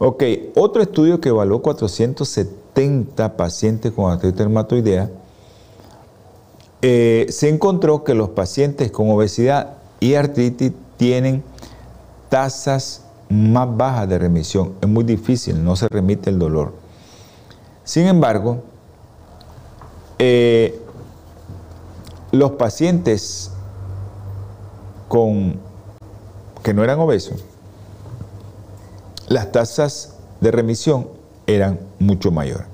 Ok, 0.04 0.24
otro 0.56 0.82
estudio 0.82 1.20
que 1.20 1.28
evaluó 1.28 1.62
470 1.62 3.36
pacientes 3.36 3.92
con 3.92 4.10
artritis 4.10 4.40
reumatoidea, 4.40 5.08
eh, 6.80 7.26
se 7.28 7.48
encontró 7.48 8.02
que 8.02 8.12
los 8.12 8.30
pacientes 8.30 8.90
con 8.90 9.08
obesidad 9.10 9.74
y 10.00 10.14
artritis 10.14 10.72
tienen 10.96 11.44
tasas 12.30 13.04
más 13.28 13.76
baja 13.76 14.08
de 14.08 14.18
remisión. 14.18 14.74
Es 14.80 14.88
muy 14.88 15.04
difícil, 15.04 15.62
no 15.62 15.76
se 15.76 15.86
remite 15.86 16.30
el 16.30 16.40
dolor. 16.40 16.72
Sin 17.84 18.08
embargo, 18.08 18.64
eh, 20.18 20.80
los 22.32 22.50
pacientes 22.50 23.52
con, 25.06 25.60
que 26.64 26.74
no 26.74 26.82
eran 26.82 26.98
obesos, 26.98 27.44
las 29.28 29.52
tasas 29.52 30.16
de 30.40 30.50
remisión 30.50 31.08
eran 31.46 31.78
mucho 31.98 32.30
mayores. 32.30 32.66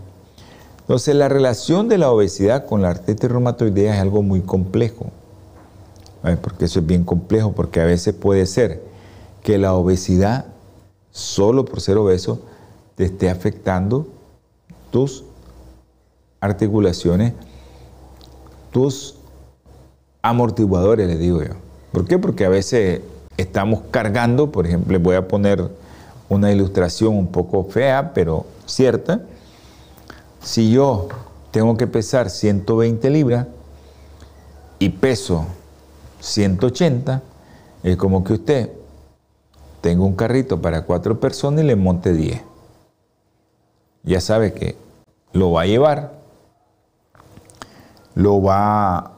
Entonces, 0.80 1.14
la 1.14 1.28
relación 1.28 1.88
de 1.88 1.98
la 1.98 2.10
obesidad 2.10 2.66
con 2.66 2.80
la 2.82 2.90
artritis 2.90 3.30
reumatoidea 3.30 3.94
es 3.94 4.00
algo 4.00 4.22
muy 4.22 4.40
complejo. 4.40 5.10
Porque 6.42 6.64
eso 6.64 6.80
es 6.80 6.86
bien 6.86 7.04
complejo, 7.04 7.52
porque 7.52 7.80
a 7.80 7.84
veces 7.84 8.14
puede 8.14 8.44
ser 8.46 8.82
que 9.42 9.56
la 9.56 9.74
obesidad, 9.74 10.46
solo 11.10 11.64
por 11.64 11.80
ser 11.80 11.96
obeso, 11.96 12.40
te 12.96 13.04
esté 13.04 13.30
afectando 13.30 14.08
tus 14.90 15.24
articulaciones, 16.40 17.34
tus 18.72 19.16
amortiguadores, 20.22 21.06
le 21.06 21.16
digo 21.16 21.42
yo. 21.42 21.54
¿Por 21.92 22.06
qué? 22.06 22.18
Porque 22.18 22.44
a 22.44 22.48
veces 22.48 23.00
estamos 23.36 23.82
cargando, 23.90 24.50
por 24.50 24.66
ejemplo, 24.66 24.92
les 24.92 25.02
voy 25.02 25.16
a 25.16 25.28
poner 25.28 25.70
una 26.28 26.52
ilustración 26.52 27.16
un 27.16 27.28
poco 27.28 27.64
fea, 27.64 28.12
pero 28.14 28.46
cierta. 28.66 29.20
Si 30.40 30.70
yo 30.70 31.08
tengo 31.50 31.76
que 31.76 31.86
pesar 31.86 32.30
120 32.30 33.10
libras 33.10 33.46
y 34.78 34.90
peso 34.90 35.46
180, 36.20 37.22
es 37.82 37.96
como 37.96 38.24
que 38.24 38.34
usted 38.34 38.70
tengo 39.80 40.04
un 40.04 40.16
carrito 40.16 40.60
para 40.60 40.82
cuatro 40.82 41.20
personas 41.20 41.64
y 41.64 41.66
le 41.66 41.76
monte 41.76 42.12
10. 42.12 42.42
Ya 44.02 44.20
sabe 44.20 44.52
que 44.52 44.76
lo 45.32 45.52
va 45.52 45.62
a 45.62 45.66
llevar, 45.66 46.12
lo 48.14 48.42
va 48.42 49.12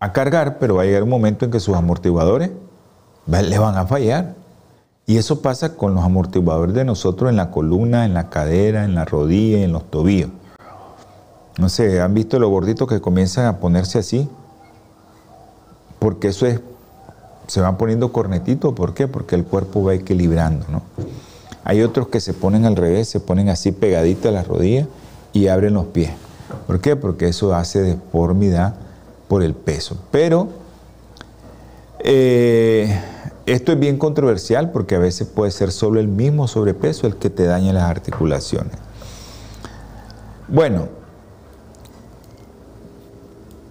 a 0.00 0.12
cargar, 0.12 0.58
pero 0.58 0.76
va 0.76 0.82
a 0.82 0.84
llegar 0.84 1.02
un 1.04 1.10
momento 1.10 1.44
en 1.44 1.50
que 1.50 1.60
sus 1.60 1.76
amortiguadores 1.76 2.50
le 3.26 3.58
van 3.58 3.76
a 3.76 3.86
fallar. 3.86 4.34
Y 5.06 5.16
eso 5.16 5.42
pasa 5.42 5.76
con 5.76 5.94
los 5.94 6.04
amortiguadores 6.04 6.74
de 6.74 6.84
nosotros 6.84 7.30
en 7.30 7.36
la 7.36 7.50
columna, 7.50 8.04
en 8.04 8.14
la 8.14 8.30
cadera, 8.30 8.84
en 8.84 8.94
la 8.94 9.04
rodilla, 9.04 9.62
en 9.62 9.72
los 9.72 9.90
tobillos. 9.90 10.30
No 11.58 11.68
sé, 11.68 12.00
¿han 12.00 12.14
visto 12.14 12.38
los 12.38 12.50
gorditos 12.50 12.88
que 12.88 13.00
comienzan 13.00 13.46
a 13.46 13.58
ponerse 13.58 13.98
así? 13.98 14.28
Porque 15.98 16.28
eso 16.28 16.46
es 16.46 16.60
se 17.46 17.60
van 17.60 17.76
poniendo 17.76 18.12
cornetitos. 18.12 18.72
¿Por 18.72 18.94
qué? 18.94 19.08
Porque 19.08 19.34
el 19.34 19.44
cuerpo 19.44 19.84
va 19.84 19.94
equilibrando, 19.94 20.64
¿no? 20.68 20.82
Hay 21.64 21.82
otros 21.82 22.08
que 22.08 22.20
se 22.20 22.32
ponen 22.32 22.64
al 22.64 22.76
revés, 22.76 23.08
se 23.08 23.20
ponen 23.20 23.48
así 23.48 23.72
pegaditas 23.72 24.26
a 24.26 24.30
las 24.30 24.48
rodillas 24.48 24.88
y 25.32 25.48
abren 25.48 25.74
los 25.74 25.86
pies. 25.86 26.10
¿Por 26.66 26.80
qué? 26.80 26.96
Porque 26.96 27.28
eso 27.28 27.54
hace 27.54 27.82
deformidad 27.82 28.74
por 29.28 29.42
el 29.42 29.54
peso. 29.54 29.96
Pero 30.10 30.48
eh, 32.00 33.00
esto 33.46 33.72
es 33.72 33.78
bien 33.78 33.98
controversial 33.98 34.70
porque 34.70 34.94
a 34.94 34.98
veces 34.98 35.26
puede 35.26 35.50
ser 35.50 35.72
solo 35.72 35.98
el 35.98 36.08
mismo 36.08 36.46
sobrepeso 36.46 37.06
el 37.06 37.16
que 37.16 37.30
te 37.30 37.44
daña 37.44 37.72
las 37.72 37.84
articulaciones. 37.84 38.76
Bueno, 40.48 40.88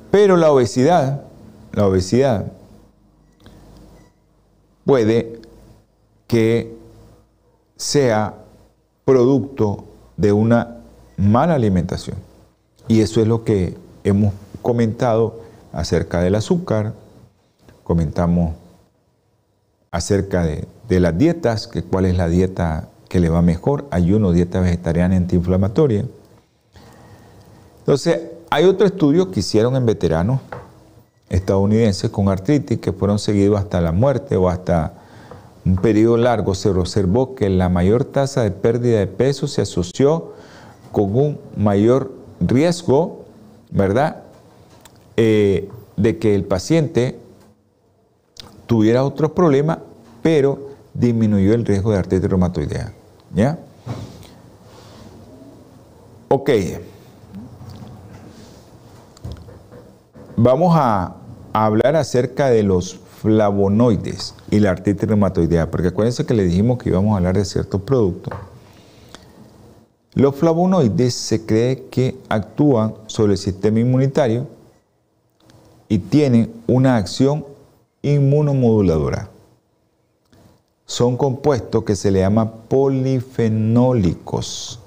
pero 0.09 0.35
la 0.35 0.51
obesidad, 0.51 1.21
la 1.71 1.87
obesidad 1.87 2.51
puede 4.85 5.39
que 6.27 6.75
sea 7.77 8.35
producto 9.05 9.85
de 10.17 10.31
una 10.31 10.77
mala 11.17 11.55
alimentación. 11.55 12.17
Y 12.87 13.01
eso 13.01 13.21
es 13.21 13.27
lo 13.27 13.43
que 13.43 13.77
hemos 14.03 14.33
comentado 14.61 15.39
acerca 15.71 16.19
del 16.21 16.35
azúcar, 16.35 16.93
comentamos 17.83 18.55
acerca 19.91 20.45
de, 20.45 20.99
las 21.01 21.17
dietas, 21.17 21.67
que 21.67 21.83
cuál 21.83 22.05
es 22.05 22.15
la 22.15 22.29
dieta 22.29 22.87
que 23.09 23.19
le 23.19 23.29
va 23.29 23.41
mejor, 23.41 23.87
ayuno, 23.91 24.31
dieta 24.31 24.61
vegetariana 24.61 25.17
antiinflamatoria. 25.17 26.05
Entonces, 27.79 28.21
hay 28.49 28.63
otro 28.63 28.87
estudio 28.87 29.31
que 29.31 29.41
hicieron 29.41 29.75
en 29.75 29.85
veteranos 29.85 30.39
estadounidenses 31.29 32.09
con 32.09 32.29
artritis 32.29 32.79
que 32.79 32.93
fueron 32.93 33.19
seguidos 33.19 33.59
hasta 33.59 33.81
la 33.81 33.91
muerte 33.91 34.37
o 34.37 34.47
hasta 34.47 34.93
un 35.65 35.75
periodo 35.75 36.15
largo. 36.15 36.55
Se 36.55 36.69
observó 36.69 37.35
que 37.35 37.49
la 37.49 37.67
mayor 37.67 38.05
tasa 38.05 38.43
de 38.43 38.51
pérdida 38.51 38.99
de 38.99 39.07
peso 39.07 39.45
se 39.47 39.61
asoció 39.61 40.31
con 40.93 41.13
un 41.15 41.39
mayor 41.57 42.13
riesgo, 42.39 43.25
¿verdad?, 43.71 44.23
eh, 45.17 45.69
de 45.97 46.17
que 46.17 46.33
el 46.33 46.45
paciente 46.45 47.19
tuviera 48.71 49.03
otros 49.03 49.31
problemas, 49.31 49.79
pero 50.21 50.69
disminuyó 50.93 51.53
el 51.53 51.65
riesgo 51.65 51.91
de 51.91 51.97
artritis 51.97 52.29
reumatoidea. 52.29 52.93
¿Ya? 53.35 53.59
Ok. 56.29 56.49
Vamos 60.37 60.73
a, 60.73 61.17
hablar 61.51 61.97
acerca 61.97 62.49
de 62.49 62.63
los 62.63 62.97
flavonoides 63.21 64.35
y 64.49 64.59
la 64.59 64.71
artritis 64.71 65.05
reumatoidea, 65.05 65.69
porque 65.69 65.89
acuérdense 65.89 66.25
que 66.25 66.33
le 66.33 66.45
dijimos 66.45 66.77
que 66.77 66.91
íbamos 66.91 67.13
a 67.13 67.17
hablar 67.17 67.35
de 67.35 67.43
ciertos 67.43 67.81
productos. 67.81 68.33
Los 70.13 70.33
flavonoides 70.37 71.13
se 71.13 71.45
cree 71.45 71.87
que 71.91 72.17
actúan 72.29 72.93
sobre 73.07 73.33
el 73.33 73.37
sistema 73.37 73.81
inmunitario 73.81 74.47
y 75.89 75.99
tienen 75.99 76.53
una 76.67 76.95
acción 76.95 77.50
inmunomoduladora. 78.01 79.29
Son 80.85 81.17
compuestos 81.17 81.83
que 81.83 81.95
se 81.95 82.11
le 82.11 82.19
llama 82.19 82.51
polifenólicos, 82.51 84.79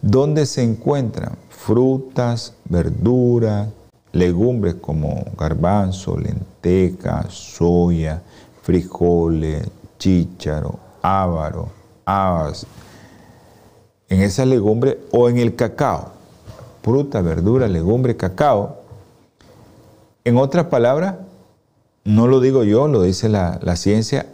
donde 0.00 0.46
se 0.46 0.62
encuentran 0.62 1.36
frutas, 1.48 2.54
verduras, 2.64 3.68
legumbres 4.12 4.76
como 4.76 5.24
garbanzo, 5.36 6.16
lenteja, 6.16 7.26
soya, 7.28 8.22
frijoles, 8.62 9.68
chícharo, 9.98 10.78
ávaro, 11.02 11.68
habas, 12.04 12.64
en 14.08 14.22
esas 14.22 14.46
legumbres 14.46 14.98
o 15.10 15.28
en 15.28 15.38
el 15.38 15.56
cacao, 15.56 16.12
fruta, 16.82 17.20
verdura, 17.20 17.66
legumbre, 17.66 18.16
cacao. 18.16 18.76
En 20.24 20.36
otras 20.36 20.66
palabras, 20.66 21.16
no 22.06 22.28
lo 22.28 22.40
digo 22.40 22.62
yo, 22.62 22.86
lo 22.88 23.02
dice 23.02 23.28
la, 23.28 23.76
ciencia, 23.76 24.26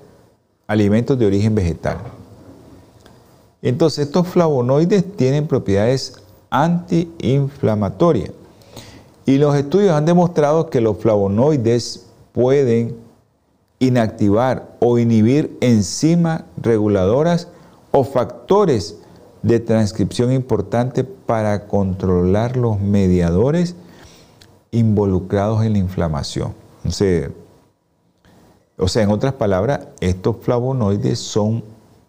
alimentos 0.66 1.18
de 1.18 1.26
origen 1.26 1.54
vegetal. 1.54 1.96
Entonces, 3.62 4.06
estos 4.06 4.28
flavonoides 4.28 5.16
tienen 5.16 5.46
propiedades 5.46 6.20
antiinflamatorias. 6.50 8.30
Y 9.24 9.38
los 9.38 9.56
estudios 9.56 9.92
han 9.92 10.04
demostrado 10.04 10.68
que 10.68 10.80
los 10.80 10.98
flavonoides 10.98 12.06
pueden 12.32 12.96
inactivar 13.78 14.76
o 14.78 14.98
inhibir 14.98 15.56
enzimas 15.60 16.44
reguladoras 16.58 17.48
o 17.90 18.04
factores 18.04 18.96
de 19.42 19.60
transcripción 19.60 20.30
importantes 20.30 21.06
para 21.26 21.66
controlar 21.66 22.56
los 22.56 22.78
mediadores 22.80 23.76
involucrados 24.72 25.64
en 25.64 25.72
la 25.72 25.78
inflamación. 25.78 26.54
Entonces, 26.78 27.30
o 28.78 28.88
sea, 28.88 29.02
en 29.02 29.10
otras 29.10 29.34
palabras, 29.34 29.88
estos 30.00 30.36
flavonoides 30.40 31.18
son 31.18 31.62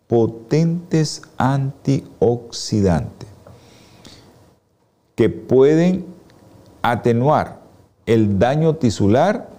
potentes 0.08 1.22
antioxidantes 1.38 3.30
que 5.16 5.30
pueden 5.30 6.06
atenuar 6.82 7.60
el 8.06 8.40
daño 8.40 8.76
tisular 8.76 9.50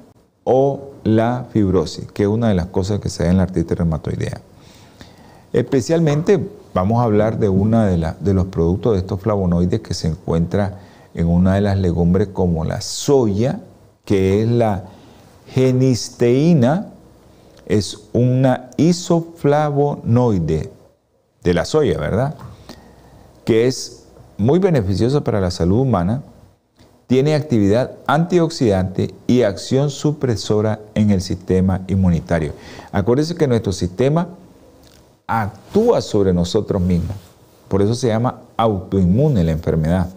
o 0.44 0.90
la 1.04 1.46
fibrosis, 1.50 2.10
que 2.12 2.24
es 2.24 2.28
una 2.28 2.48
de 2.48 2.54
las 2.54 2.66
cosas 2.66 3.00
que 3.00 3.08
se 3.08 3.24
da 3.24 3.30
en 3.30 3.36
la 3.36 3.44
artritis 3.44 3.76
reumatoidea. 3.76 4.40
Especialmente 5.52 6.48
vamos 6.72 7.00
a 7.00 7.04
hablar 7.04 7.38
de 7.38 7.48
uno 7.48 7.82
de, 7.82 8.14
de 8.20 8.34
los 8.34 8.46
productos 8.46 8.94
de 8.94 8.98
estos 8.98 9.20
flavonoides 9.20 9.80
que 9.80 9.94
se 9.94 10.08
encuentra 10.08 10.80
en 11.14 11.28
una 11.28 11.54
de 11.54 11.60
las 11.60 11.78
legumbres 11.78 12.28
como 12.28 12.64
la 12.64 12.80
soya, 12.80 13.60
que 14.04 14.42
es 14.42 14.48
la 14.48 14.84
genisteína, 15.48 16.93
es 17.66 18.08
una 18.12 18.70
isoflavonoide 18.76 20.70
de 21.42 21.54
la 21.54 21.64
soya, 21.64 21.98
¿verdad? 21.98 22.34
Que 23.44 23.66
es 23.66 24.04
muy 24.36 24.58
beneficiosa 24.58 25.22
para 25.22 25.40
la 25.40 25.50
salud 25.50 25.80
humana, 25.80 26.22
tiene 27.06 27.34
actividad 27.34 27.92
antioxidante 28.06 29.14
y 29.26 29.42
acción 29.42 29.90
supresora 29.90 30.80
en 30.94 31.10
el 31.10 31.20
sistema 31.20 31.82
inmunitario. 31.86 32.52
Acuérdense 32.92 33.34
que 33.34 33.46
nuestro 33.46 33.72
sistema 33.72 34.28
actúa 35.26 36.00
sobre 36.00 36.32
nosotros 36.32 36.80
mismos, 36.80 37.16
por 37.68 37.82
eso 37.82 37.94
se 37.94 38.08
llama 38.08 38.40
autoinmune 38.56 39.44
la 39.44 39.52
enfermedad. 39.52 40.08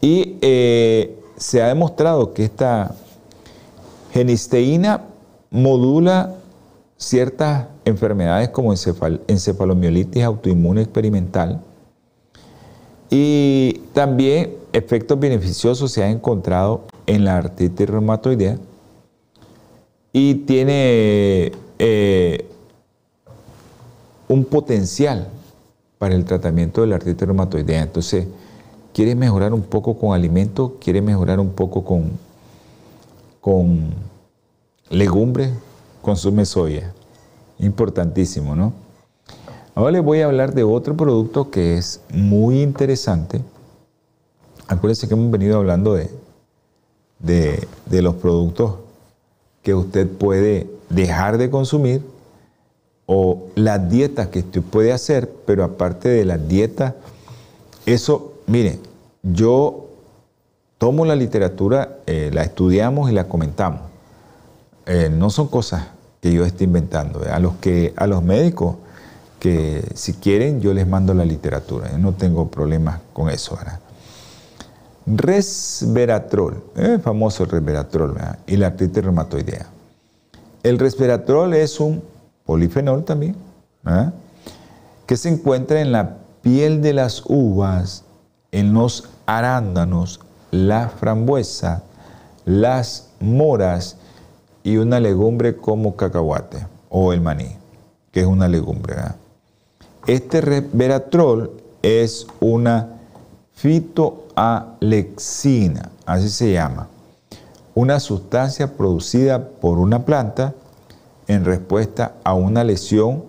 Y 0.00 0.36
eh, 0.42 1.18
se 1.36 1.62
ha 1.62 1.68
demostrado 1.68 2.34
que 2.34 2.44
esta 2.44 2.94
genisteína 4.12 5.02
modula 5.50 6.34
ciertas 7.04 7.66
enfermedades 7.84 8.48
como 8.48 8.72
encefalomielitis 8.72 10.22
autoinmune 10.22 10.80
experimental 10.80 11.60
y 13.10 13.82
también 13.92 14.54
efectos 14.72 15.20
beneficiosos 15.20 15.92
se 15.92 16.02
han 16.02 16.12
encontrado 16.12 16.84
en 17.06 17.24
la 17.24 17.36
artritis 17.36 17.88
reumatoidea 17.88 18.56
y 20.12 20.34
tiene 20.46 21.52
eh, 21.78 22.48
un 24.26 24.44
potencial 24.46 25.28
para 25.98 26.14
el 26.14 26.24
tratamiento 26.24 26.80
de 26.80 26.86
la 26.86 26.96
artritis 26.96 27.26
reumatoidea. 27.26 27.82
Entonces, 27.82 28.26
quiere 28.94 29.14
mejorar 29.14 29.52
un 29.52 29.62
poco 29.62 29.98
con 29.98 30.14
alimentos, 30.14 30.72
quiere 30.80 31.02
mejorar 31.02 31.38
un 31.38 31.50
poco 31.50 31.84
con, 31.84 32.12
con 33.40 33.90
legumbres, 34.88 35.52
consume 36.04 36.44
soya. 36.44 36.92
Importantísimo, 37.58 38.54
¿no? 38.54 38.72
Ahora 39.74 39.90
les 39.90 40.04
voy 40.04 40.20
a 40.20 40.26
hablar 40.26 40.54
de 40.54 40.62
otro 40.62 40.96
producto 40.96 41.50
que 41.50 41.76
es 41.76 42.00
muy 42.12 42.62
interesante. 42.62 43.40
Acuérdense 44.68 45.08
que 45.08 45.14
hemos 45.14 45.32
venido 45.32 45.56
hablando 45.56 45.94
de, 45.94 46.10
de, 47.18 47.66
de 47.86 48.02
los 48.02 48.14
productos 48.14 48.76
que 49.62 49.74
usted 49.74 50.08
puede 50.08 50.70
dejar 50.90 51.38
de 51.38 51.50
consumir 51.50 52.02
o 53.06 53.48
las 53.56 53.90
dietas 53.90 54.28
que 54.28 54.40
usted 54.40 54.62
puede 54.62 54.92
hacer, 54.92 55.30
pero 55.44 55.64
aparte 55.64 56.08
de 56.08 56.24
las 56.24 56.46
dietas, 56.46 56.94
eso, 57.84 58.34
mire, 58.46 58.78
yo 59.22 59.88
tomo 60.78 61.04
la 61.04 61.16
literatura, 61.16 61.98
eh, 62.06 62.30
la 62.32 62.42
estudiamos 62.42 63.10
y 63.10 63.14
la 63.14 63.26
comentamos. 63.26 63.80
Eh, 64.86 65.10
no 65.10 65.30
son 65.30 65.48
cosas 65.48 65.93
que 66.24 66.32
yo 66.32 66.46
esté 66.46 66.64
inventando. 66.64 67.20
A 67.30 67.38
los, 67.38 67.56
que, 67.56 67.92
a 67.98 68.06
los 68.06 68.22
médicos 68.22 68.76
que 69.38 69.86
si 69.92 70.14
quieren 70.14 70.62
yo 70.62 70.72
les 70.72 70.88
mando 70.88 71.12
la 71.12 71.26
literatura. 71.26 71.90
Yo 71.92 71.98
no 71.98 72.14
tengo 72.14 72.50
problemas 72.50 73.00
con 73.12 73.28
eso. 73.28 73.58
Resveratrol, 75.04 76.64
el 76.76 76.98
famoso 77.02 77.44
resveratrol 77.44 78.16
y 78.46 78.56
la 78.56 78.68
artritis 78.68 79.04
reumatoidea. 79.04 79.66
el 80.62 80.78
resveratrol 80.78 81.52
es 81.52 81.78
un 81.78 82.02
polifenol 82.46 83.04
también, 83.04 83.36
que 85.04 85.18
se 85.18 85.28
encuentra 85.28 85.82
en 85.82 85.92
la 85.92 86.16
piel 86.40 86.80
de 86.80 86.94
las 86.94 87.22
uvas, 87.26 88.04
en 88.50 88.72
los 88.72 89.10
arándanos, 89.26 90.20
la 90.50 90.88
frambuesa, 90.88 91.82
las 92.46 93.10
moras 93.20 93.98
y 94.64 94.78
una 94.78 94.98
legumbre 94.98 95.56
como 95.56 95.94
cacahuate 95.94 96.66
o 96.88 97.12
el 97.12 97.20
maní, 97.20 97.54
que 98.10 98.18
es 98.20 98.26
una 98.26 98.48
legumbre. 98.48 98.96
Este 100.06 100.40
resveratrol 100.40 101.50
es 101.82 102.26
una 102.40 102.88
fitoalexina, 103.52 105.90
así 106.06 106.30
se 106.30 106.52
llama, 106.52 106.88
una 107.74 108.00
sustancia 108.00 108.74
producida 108.76 109.48
por 109.48 109.78
una 109.78 110.04
planta 110.04 110.54
en 111.28 111.44
respuesta 111.44 112.14
a 112.24 112.34
una 112.34 112.64
lesión 112.64 113.22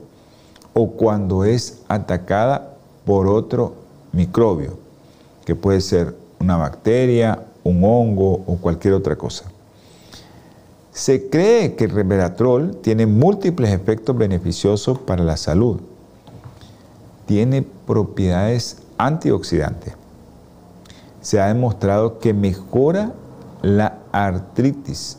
o 0.73 0.89
cuando 0.91 1.43
es 1.43 1.81
atacada 1.89 2.75
por 3.05 3.27
otro 3.27 3.73
microbio, 4.13 4.77
que 5.45 5.55
puede 5.55 5.81
ser 5.81 6.15
una 6.39 6.55
bacteria, 6.55 7.43
un 7.63 7.83
hongo 7.83 8.43
o 8.47 8.55
cualquier 8.57 8.93
otra 8.93 9.17
cosa. 9.17 9.51
Se 10.95 11.29
cree 11.29 11.75
que 11.75 11.83
el 11.83 11.91
resveratrol 11.91 12.77
tiene 12.77 13.05
múltiples 13.05 13.69
efectos 13.73 14.17
beneficiosos 14.17 14.97
para 14.97 15.25
la 15.25 15.35
salud. 15.35 15.81
Tiene 17.25 17.63
propiedades 17.63 18.77
antioxidantes. 18.97 19.93
Se 21.19 21.41
ha 21.41 21.47
demostrado 21.47 22.19
que 22.19 22.33
mejora 22.33 23.11
la 23.61 23.97
artritis. 24.13 25.17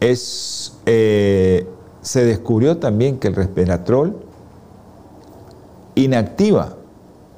Es, 0.00 0.72
eh, 0.86 1.68
se 2.00 2.24
descubrió 2.24 2.78
también 2.78 3.18
que 3.18 3.28
el 3.28 3.34
resveratrol 3.34 4.16
inactiva 5.96 6.76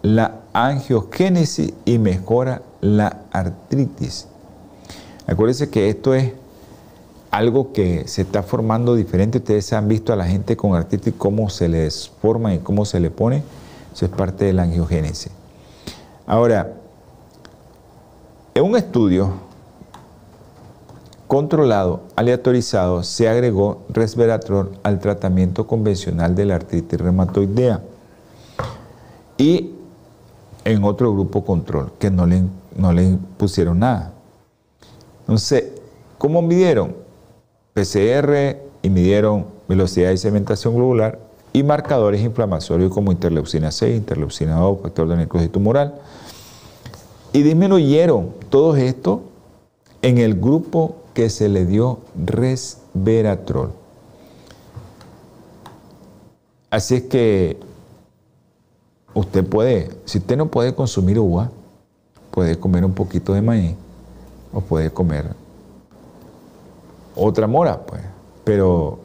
la 0.03 0.43
angiogénesis 0.53 1.73
y 1.85 1.99
mejora 1.99 2.63
la 2.81 3.23
artritis. 3.33 4.29
Acuérdense 5.27 5.69
que 5.69 5.89
esto 5.89 6.15
es 6.15 6.33
algo 7.31 7.73
que 7.73 8.07
se 8.09 8.23
está 8.23 8.43
formando 8.43 8.95
diferente. 8.95 9.39
Ustedes 9.39 9.73
han 9.73 9.89
visto 9.89 10.13
a 10.13 10.17
la 10.17 10.27
gente 10.27 10.57
con 10.57 10.75
artritis 10.75 11.15
cómo 11.17 11.51
se 11.51 11.69
les 11.69 12.09
forma 12.09 12.55
y 12.55 12.59
cómo 12.59 12.85
se 12.85 13.01
le 13.01 13.11
pone. 13.11 13.43
Eso 13.93 14.07
es 14.07 14.11
parte 14.11 14.47
de 14.47 14.53
la 14.53 14.63
angiogénesis. 14.63 15.33
Ahora, 16.27 16.75
en 18.55 18.65
un 18.65 18.77
estudio 18.77 19.33
controlado, 21.27 22.03
aleatorizado, 22.17 23.03
se 23.03 23.29
agregó 23.29 23.83
resveratrol 23.91 24.79
al 24.83 24.99
tratamiento 24.99 25.67
convencional 25.67 26.35
de 26.35 26.47
la 26.47 26.55
artritis 26.55 26.99
reumatoidea 26.99 27.83
y 29.37 29.75
en 30.65 30.85
otro 30.85 31.13
grupo 31.13 31.45
control 31.45 31.93
que 31.99 32.11
no 32.11 32.27
le, 32.27 32.43
no 32.77 32.93
le 32.93 33.19
pusieron 33.37 33.79
nada. 33.79 34.13
Entonces, 35.21 35.65
¿cómo 36.17 36.41
midieron? 36.41 37.08
PCR 37.79 38.57
y 38.83 38.91
midieron 38.91 39.47
velocidad 39.69 40.11
de 40.11 40.17
segmentación 40.17 40.75
globular 40.75 41.21
y 41.53 41.63
marcadores 41.63 42.21
inflamatorios 42.23 42.93
como 42.93 43.13
interleucina 43.13 43.71
6, 43.71 43.97
interleucina 43.97 44.57
2, 44.57 44.81
factor 44.83 45.09
de 45.09 45.17
necrosis 45.17 45.53
tumoral. 45.53 45.95
Y 47.33 47.43
disminuyeron 47.43 48.35
todo 48.51 48.75
esto 48.77 49.23
en 50.03 50.19
el 50.19 50.35
grupo 50.35 50.97
que 51.15 51.31
se 51.31 51.49
le 51.49 51.67
dio 51.67 52.01
resveratrol. 52.17 53.71
Así 56.71 56.97
es 56.97 57.03
que 57.03 57.59
usted 59.15 59.45
puede, 59.45 59.91
si 60.05 60.19
usted 60.19 60.37
no 60.37 60.49
puede 60.49 60.75
consumir 60.75 61.19
uva, 61.19 61.51
puede 62.33 62.59
comer 62.59 62.85
un 62.85 62.93
poquito 62.93 63.35
de 63.35 63.43
maíz 63.43 63.75
o 64.53 64.61
puede 64.61 64.91
comer 64.91 65.27
otra 67.19 67.47
mora, 67.47 67.85
pues. 67.87 68.03
Pero 68.45 69.01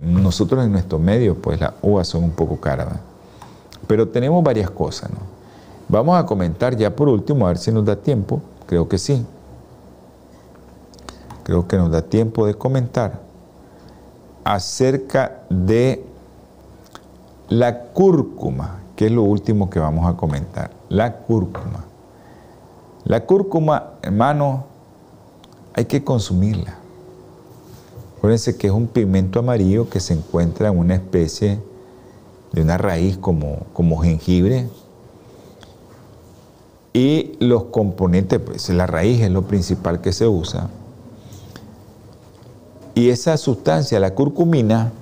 nosotros 0.00 0.64
en 0.64 0.72
nuestro 0.72 0.98
medio, 0.98 1.36
pues 1.36 1.60
las 1.60 1.72
uvas 1.82 2.08
son 2.08 2.24
un 2.24 2.30
poco 2.30 2.58
caras. 2.58 2.88
Pero 3.86 4.08
tenemos 4.08 4.42
varias 4.42 4.70
cosas, 4.70 5.10
¿no? 5.10 5.18
Vamos 5.88 6.18
a 6.18 6.24
comentar 6.24 6.76
ya 6.76 6.94
por 6.94 7.08
último, 7.08 7.46
a 7.46 7.48
ver 7.48 7.58
si 7.58 7.72
nos 7.72 7.84
da 7.84 7.96
tiempo. 7.96 8.40
Creo 8.66 8.88
que 8.88 8.96
sí. 8.96 9.26
Creo 11.42 11.66
que 11.66 11.76
nos 11.76 11.90
da 11.90 12.02
tiempo 12.02 12.46
de 12.46 12.54
comentar 12.54 13.20
acerca 14.44 15.42
de 15.50 16.04
la 17.48 17.86
cúrcuma, 17.86 18.78
que 18.94 19.06
es 19.06 19.12
lo 19.12 19.24
último 19.24 19.68
que 19.68 19.80
vamos 19.80 20.06
a 20.06 20.16
comentar. 20.16 20.70
La 20.88 21.16
cúrcuma. 21.18 21.84
La 23.04 23.26
cúrcuma, 23.26 23.94
hermano, 24.02 24.64
hay 25.74 25.86
que 25.86 26.04
consumirla. 26.04 26.79
Acuérdense 28.20 28.58
que 28.58 28.66
es 28.66 28.72
un 28.74 28.86
pigmento 28.86 29.38
amarillo 29.38 29.88
que 29.88 29.98
se 29.98 30.12
encuentra 30.12 30.68
en 30.68 30.78
una 30.78 30.94
especie 30.94 31.58
de 32.52 32.60
una 32.60 32.76
raíz 32.76 33.16
como, 33.16 33.60
como 33.72 33.96
jengibre. 33.96 34.68
Y 36.92 37.32
los 37.40 37.64
componentes, 37.64 38.38
pues 38.38 38.68
la 38.68 38.86
raíz 38.86 39.22
es 39.22 39.30
lo 39.30 39.46
principal 39.46 40.02
que 40.02 40.12
se 40.12 40.28
usa. 40.28 40.68
Y 42.94 43.08
esa 43.08 43.38
sustancia, 43.38 43.98
la 43.98 44.14
curcumina, 44.14 44.92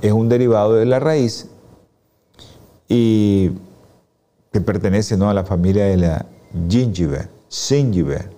es 0.00 0.12
un 0.12 0.28
derivado 0.28 0.74
de 0.74 0.86
la 0.86 1.00
raíz 1.00 1.48
y 2.86 3.50
que 4.52 4.60
pertenece 4.60 5.16
¿no? 5.16 5.28
a 5.28 5.34
la 5.34 5.42
familia 5.42 5.86
de 5.86 5.96
la 5.96 6.26
gingiber, 6.68 7.28
gingiber, 7.48 8.30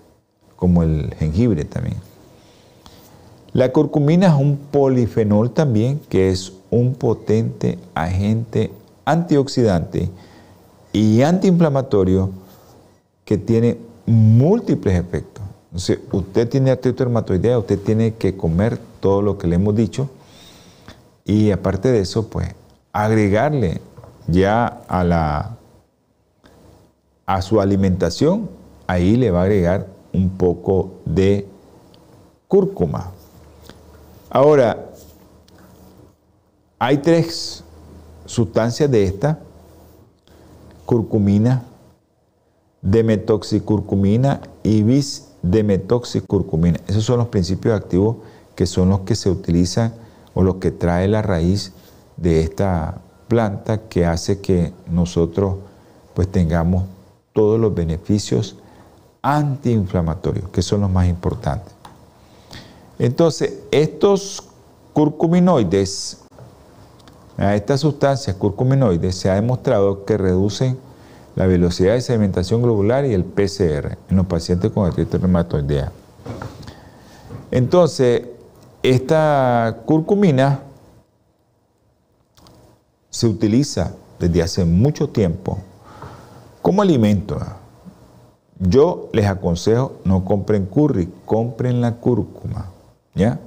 como 0.57 0.83
el 0.85 1.15
jengibre 1.19 1.67
también. 1.67 2.10
La 3.53 3.73
curcumina 3.73 4.29
es 4.29 4.35
un 4.35 4.57
polifenol 4.57 5.51
también 5.51 6.01
que 6.09 6.31
es 6.31 6.53
un 6.71 6.95
potente 6.95 7.79
agente 7.95 8.71
antioxidante 9.05 10.09
y 10.93 11.23
antiinflamatorio 11.23 12.31
que 13.25 13.39
tiene 13.39 13.79
múltiples 14.07 14.95
efectos. 14.97 15.43
Entonces, 15.67 15.99
usted 16.13 16.49
tiene 16.49 16.71
artritis 16.71 17.01
reumatoidea, 17.01 17.59
usted 17.59 17.79
tiene 17.81 18.15
que 18.15 18.37
comer 18.37 18.79
todo 19.01 19.21
lo 19.21 19.37
que 19.37 19.49
le 19.49 19.57
hemos 19.57 19.75
dicho 19.75 20.09
y 21.25 21.51
aparte 21.51 21.91
de 21.91 22.01
eso, 22.01 22.29
pues 22.29 22.55
agregarle 22.93 23.81
ya 24.27 24.67
a 24.89 25.05
la 25.05 25.57
a 27.27 27.43
su 27.43 27.61
alimentación, 27.61 28.51
ahí 28.89 29.15
le 29.15 29.31
va 29.31 29.41
a 29.41 29.45
agregar 29.45 29.87
un 30.13 30.31
poco 30.31 30.95
de 31.05 31.47
cúrcuma. 32.49 33.13
Ahora, 34.31 34.91
hay 36.79 36.99
tres 36.99 37.65
sustancias 38.27 38.89
de 38.89 39.03
esta, 39.05 39.41
curcumina, 40.87 41.65
demetoxicurcumina 42.81 44.41
y 44.63 44.83
bis-demetoxicurcumina. 44.83 46.79
Esos 46.87 47.05
son 47.05 47.19
los 47.19 47.27
principios 47.27 47.75
activos 47.75 48.19
que 48.55 48.67
son 48.67 48.89
los 48.89 49.01
que 49.01 49.17
se 49.17 49.31
utilizan 49.31 49.93
o 50.33 50.45
los 50.45 50.57
que 50.57 50.71
trae 50.71 51.09
la 51.09 51.23
raíz 51.23 51.73
de 52.17 52.41
esta 52.43 53.01
planta 53.27 53.89
que 53.89 54.07
hace 54.07 54.41
que 54.41 54.73
nosotros 54.89 55.57
pues 56.15 56.31
tengamos 56.31 56.85
todos 57.33 57.59
los 57.59 57.75
beneficios 57.75 58.57
antiinflamatorios, 59.23 60.49
que 60.51 60.63
son 60.63 60.83
los 60.83 60.91
más 60.91 61.09
importantes. 61.09 61.80
Entonces, 63.01 63.55
estos 63.71 64.43
curcuminoides, 64.93 66.19
estas 67.39 67.81
sustancias 67.81 68.37
curcuminoides, 68.37 69.17
se 69.17 69.31
ha 69.31 69.37
demostrado 69.37 70.05
que 70.05 70.19
reducen 70.19 70.79
la 71.35 71.47
velocidad 71.47 71.95
de 71.95 72.03
sedimentación 72.03 72.61
globular 72.61 73.07
y 73.07 73.15
el 73.15 73.25
PCR 73.25 73.97
en 74.11 74.17
los 74.19 74.27
pacientes 74.27 74.71
con 74.71 74.85
artritis 74.85 75.19
reumatoidea. 75.19 75.91
Entonces, 77.51 78.25
esta 78.83 79.79
curcumina 79.87 80.61
se 83.09 83.27
utiliza 83.27 83.95
desde 84.19 84.43
hace 84.43 84.67
mucho 84.67 85.09
tiempo 85.09 85.59
como 86.61 86.83
alimento. 86.83 87.41
Yo 88.59 89.09
les 89.15 89.25
aconsejo 89.25 89.95
no 90.05 90.23
compren 90.23 90.67
curry, 90.67 91.11
compren 91.25 91.81
la 91.81 91.95
cúrcuma. 91.97 92.73
¿Ya? 93.15 93.39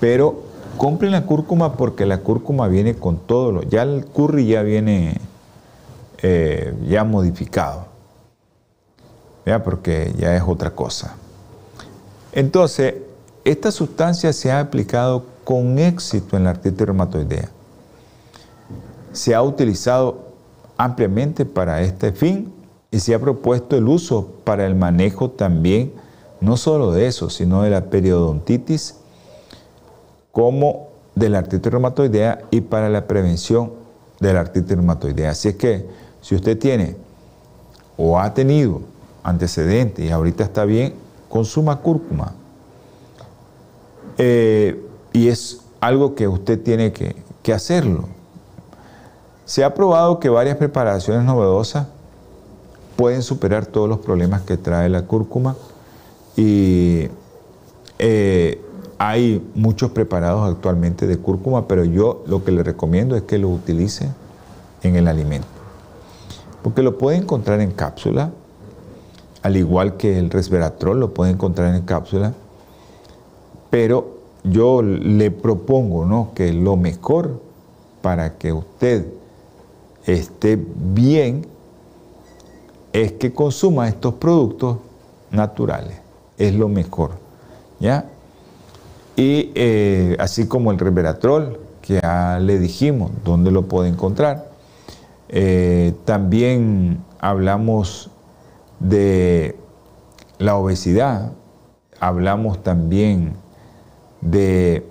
Pero 0.00 0.42
compren 0.76 1.12
la 1.12 1.26
cúrcuma 1.26 1.76
porque 1.76 2.06
la 2.06 2.18
cúrcuma 2.18 2.68
viene 2.68 2.94
con 2.94 3.18
todo 3.18 3.52
lo. 3.52 3.62
Ya 3.62 3.82
el 3.82 4.06
curry 4.06 4.46
ya 4.46 4.62
viene 4.62 5.20
eh, 6.22 6.74
ya 6.86 7.04
modificado. 7.04 7.86
¿ya? 9.46 9.62
Porque 9.62 10.14
ya 10.18 10.36
es 10.36 10.42
otra 10.46 10.70
cosa. 10.70 11.14
Entonces, 12.32 12.94
esta 13.44 13.72
sustancia 13.72 14.32
se 14.32 14.52
ha 14.52 14.60
aplicado 14.60 15.24
con 15.44 15.78
éxito 15.78 16.36
en 16.36 16.44
la 16.44 16.50
artritis 16.50 16.86
reumatoidea. 16.86 17.48
Se 19.12 19.34
ha 19.34 19.42
utilizado 19.42 20.30
ampliamente 20.76 21.44
para 21.44 21.80
este 21.82 22.12
fin 22.12 22.52
y 22.90 23.00
se 23.00 23.14
ha 23.14 23.18
propuesto 23.18 23.76
el 23.76 23.88
uso 23.88 24.28
para 24.44 24.66
el 24.66 24.74
manejo 24.74 25.30
también, 25.30 25.92
no 26.40 26.56
solo 26.56 26.92
de 26.92 27.06
eso, 27.06 27.30
sino 27.30 27.62
de 27.62 27.70
la 27.70 27.86
periodontitis, 27.86 28.96
como 30.32 30.88
de 31.14 31.28
la 31.28 31.38
artritis 31.38 31.70
reumatoidea 31.70 32.42
y 32.50 32.62
para 32.62 32.88
la 32.88 33.06
prevención 33.06 33.72
de 34.20 34.32
la 34.32 34.40
artritis 34.40 34.76
reumatoidea. 34.76 35.30
Así 35.30 35.48
es 35.48 35.56
que 35.56 35.86
si 36.20 36.34
usted 36.34 36.58
tiene 36.58 36.96
o 37.96 38.18
ha 38.18 38.32
tenido 38.32 38.80
antecedentes 39.22 40.04
y 40.04 40.10
ahorita 40.10 40.44
está 40.44 40.64
bien, 40.64 40.94
consuma 41.28 41.80
cúrcuma. 41.80 42.32
Eh, 44.16 44.82
y 45.12 45.28
es 45.28 45.60
algo 45.80 46.14
que 46.14 46.28
usted 46.28 46.62
tiene 46.62 46.92
que, 46.92 47.16
que 47.42 47.52
hacerlo. 47.52 48.04
Se 49.44 49.64
ha 49.64 49.74
probado 49.74 50.20
que 50.20 50.28
varias 50.28 50.56
preparaciones 50.56 51.24
novedosas 51.24 51.86
pueden 52.96 53.22
superar 53.22 53.66
todos 53.66 53.88
los 53.88 53.98
problemas 53.98 54.42
que 54.42 54.56
trae 54.56 54.88
la 54.88 55.02
cúrcuma 55.02 55.56
y 56.36 57.08
eh, 57.98 58.60
hay 58.98 59.42
muchos 59.54 59.90
preparados 59.90 60.50
actualmente 60.50 61.06
de 61.06 61.16
cúrcuma, 61.18 61.66
pero 61.66 61.84
yo 61.84 62.22
lo 62.26 62.44
que 62.44 62.52
le 62.52 62.62
recomiendo 62.62 63.16
es 63.16 63.22
que 63.22 63.38
lo 63.38 63.48
utilice 63.48 64.10
en 64.82 64.96
el 64.96 65.08
alimento. 65.08 65.48
Porque 66.62 66.82
lo 66.82 66.98
puede 66.98 67.16
encontrar 67.16 67.60
en 67.60 67.72
cápsula, 67.72 68.30
al 69.42 69.56
igual 69.56 69.96
que 69.96 70.18
el 70.18 70.30
resveratrol 70.30 71.00
lo 71.00 71.14
puede 71.14 71.32
encontrar 71.32 71.74
en 71.74 71.82
cápsula, 71.82 72.34
pero 73.70 74.18
yo 74.44 74.82
le 74.82 75.30
propongo 75.30 76.04
¿no? 76.04 76.32
que 76.34 76.52
lo 76.52 76.76
mejor 76.76 77.40
para 78.02 78.36
que 78.36 78.52
usted 78.52 79.06
esté 80.06 80.58
bien 80.76 81.46
es 82.92 83.12
que 83.12 83.32
consuma 83.32 83.88
estos 83.88 84.14
productos 84.14 84.78
naturales. 85.30 85.99
Es 86.40 86.54
lo 86.54 86.68
mejor. 86.68 87.12
¿Ya? 87.78 88.06
Y 89.14 89.52
eh, 89.54 90.16
así 90.18 90.48
como 90.48 90.72
el 90.72 90.78
reveratrol, 90.78 91.60
que 91.82 92.00
ya 92.00 92.38
le 92.40 92.58
dijimos 92.58 93.10
dónde 93.24 93.50
lo 93.50 93.66
puede 93.66 93.90
encontrar. 93.90 94.50
Eh, 95.28 95.92
también 96.06 97.04
hablamos 97.20 98.10
de 98.78 99.56
la 100.38 100.56
obesidad, 100.56 101.32
hablamos 102.00 102.62
también 102.62 103.34
de 104.22 104.86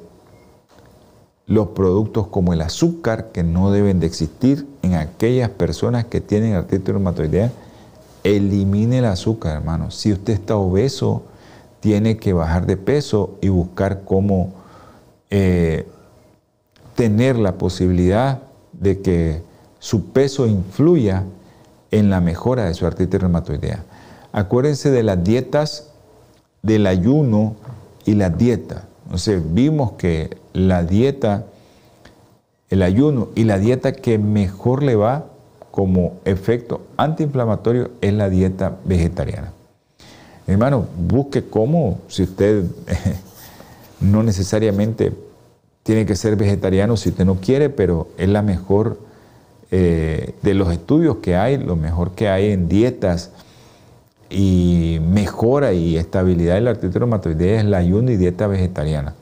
los 1.48 1.70
productos 1.70 2.28
como 2.28 2.54
el 2.54 2.62
azúcar 2.62 3.32
que 3.32 3.42
no 3.42 3.72
deben 3.72 4.00
de 4.00 4.06
existir 4.06 4.68
en 4.84 4.94
aquellas 4.94 5.50
personas 5.50 6.06
que 6.06 6.22
tienen 6.22 6.54
artritis 6.54 6.90
reumatoidea. 6.90 7.52
Elimine 8.24 9.00
el 9.00 9.06
azúcar, 9.06 9.58
hermano. 9.58 9.90
Si 9.90 10.14
usted 10.14 10.34
está 10.34 10.56
obeso, 10.56 11.24
tiene 11.80 12.18
que 12.18 12.34
bajar 12.34 12.66
de 12.66 12.78
peso 12.78 13.38
y 13.42 13.50
buscar 13.50 14.02
cómo 14.04 14.54
eh, 15.30 15.88
tener 16.96 17.38
la 17.38 17.54
posibilidad 17.54 18.42
de 18.74 19.02
que 19.02 19.42
su 19.80 20.12
peso 20.12 20.48
influya 20.48 21.24
en 21.92 22.10
la 22.10 22.22
mejora 22.22 22.66
de 22.66 22.74
su 22.74 22.86
artritis 22.86 23.22
reumatoidea. 23.22 23.84
Acuérdense 24.32 24.92
de 24.92 25.04
las 25.04 25.24
dietas 25.24 25.90
del 26.62 26.88
ayuno 26.88 27.56
y 28.06 28.16
la 28.16 28.30
dieta. 28.30 28.86
Entonces 29.06 29.42
vimos 29.54 29.94
que 29.94 30.38
la 30.54 30.84
dieta, 30.84 31.46
el 32.70 32.84
ayuno 32.84 33.30
y 33.36 33.46
la 33.46 33.58
dieta 33.58 33.94
que 33.94 34.18
mejor 34.18 34.84
le 34.84 34.96
va 34.96 35.26
como 35.72 36.14
efecto 36.26 36.82
antiinflamatorio 36.98 37.92
es 38.02 38.14
la 38.14 38.30
dieta 38.30 38.78
vegetariana. 38.86 39.54
Hermano, 40.50 40.88
busque 40.98 41.44
cómo, 41.44 42.00
si 42.08 42.24
usted 42.24 42.64
no 44.02 44.24
necesariamente 44.24 45.14
tiene 45.84 46.08
que 46.08 46.16
ser 46.16 46.36
vegetariano 46.36 46.98
si 46.98 47.10
usted 47.10 47.24
no 47.24 47.36
quiere, 47.36 47.70
pero 47.70 48.08
es 48.18 48.30
la 48.30 48.42
mejor 48.42 49.00
eh, 49.70 50.34
de 50.42 50.54
los 50.56 50.72
estudios 50.72 51.18
que 51.18 51.36
hay, 51.36 51.58
lo 51.58 51.76
mejor 51.76 52.12
que 52.12 52.30
hay 52.30 52.52
en 52.52 52.68
dietas 52.68 53.30
y 54.32 55.00
mejora 55.04 55.74
y 55.74 55.98
estabilidad 55.98 56.56
de 56.56 56.62
la 56.62 56.72
artritis 56.72 56.96
reumatoidea 56.96 57.60
es 57.60 57.66
la 57.66 57.78
ayuno 57.78 58.10
y 58.10 58.18
dieta 58.18 58.48
vegetariana. 58.48 59.14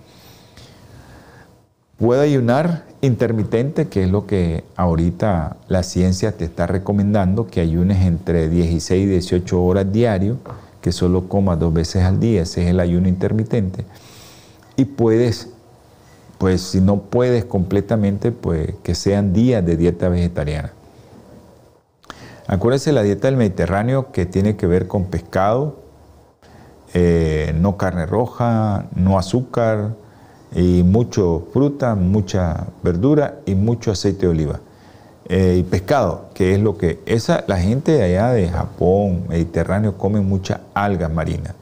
Puede 1.97 2.21
ayunar 2.21 2.85
intermitente, 3.01 3.89
que 3.89 4.03
es 4.03 4.09
lo 4.09 4.27
que 4.27 4.63
ahorita 4.77 5.57
la 5.67 5.83
ciencia 5.83 6.31
te 6.37 6.45
está 6.45 6.67
recomendando, 6.67 7.47
que 7.47 7.59
ayunes 7.59 8.05
entre 8.05 8.47
16 8.47 9.03
y 9.03 9.09
18 9.09 9.61
horas 9.61 9.91
diario 9.91 10.37
que 10.81 10.91
solo 10.91 11.27
comas 11.27 11.59
dos 11.59 11.73
veces 11.73 12.03
al 12.03 12.19
día, 12.19 12.43
ese 12.43 12.63
es 12.63 12.69
el 12.69 12.79
ayuno 12.79 13.07
intermitente. 13.07 13.85
Y 14.75 14.85
puedes, 14.85 15.49
pues 16.37 16.61
si 16.61 16.81
no 16.81 17.01
puedes 17.01 17.45
completamente, 17.45 18.31
pues 18.31 18.75
que 18.83 18.95
sean 18.95 19.33
días 19.33 19.65
de 19.65 19.77
dieta 19.77 20.09
vegetariana. 20.09 20.73
Acuérdense 22.47 22.93
la 22.93 23.03
dieta 23.03 23.27
del 23.27 23.37
Mediterráneo 23.37 24.11
que 24.11 24.25
tiene 24.25 24.55
que 24.55 24.67
ver 24.67 24.87
con 24.87 25.05
pescado, 25.05 25.79
eh, 26.93 27.53
no 27.59 27.75
carne 27.75 28.05
roja, 28.05 28.85
no 28.95 29.19
azúcar, 29.19 29.95
y 30.55 30.83
mucho 30.83 31.47
fruta, 31.51 31.95
mucha 31.95 32.67
verdura 32.83 33.39
y 33.45 33.55
mucho 33.55 33.91
aceite 33.91 34.21
de 34.21 34.27
oliva. 34.27 34.59
Eh, 35.29 35.57
y 35.59 35.63
pescado, 35.63 36.29
que 36.33 36.53
es 36.53 36.59
lo 36.61 36.77
que 36.77 36.99
esa 37.05 37.43
la 37.47 37.57
gente 37.57 37.91
de 37.91 38.03
allá 38.03 38.31
de 38.31 38.47
Japón, 38.47 39.25
Mediterráneo 39.27 39.97
come 39.97 40.21
mucha 40.21 40.61
algas 40.73 41.11
marinas 41.11 41.53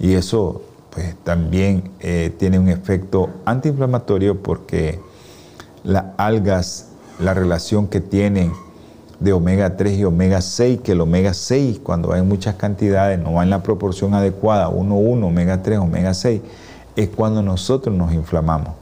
y 0.00 0.14
eso 0.14 0.62
pues 0.90 1.14
también 1.22 1.90
eh, 2.00 2.34
tiene 2.36 2.58
un 2.58 2.68
efecto 2.68 3.30
antiinflamatorio 3.44 4.42
porque 4.42 4.98
las 5.84 6.04
algas, 6.16 6.88
la 7.20 7.32
relación 7.32 7.86
que 7.86 8.00
tienen 8.00 8.52
de 9.20 9.32
omega 9.32 9.76
3 9.76 9.98
y 9.98 10.04
omega 10.04 10.40
6, 10.40 10.80
que 10.80 10.92
el 10.92 11.00
omega 11.00 11.32
6 11.32 11.80
cuando 11.82 12.14
en 12.16 12.26
muchas 12.26 12.56
cantidades 12.56 13.18
no 13.18 13.34
va 13.34 13.44
en 13.44 13.50
la 13.50 13.62
proporción 13.62 14.14
adecuada, 14.14 14.68
1-1, 14.68 15.24
omega 15.24 15.62
3, 15.62 15.78
omega 15.78 16.12
6, 16.12 16.40
es 16.96 17.08
cuando 17.10 17.42
nosotros 17.42 17.94
nos 17.94 18.12
inflamamos. 18.12 18.74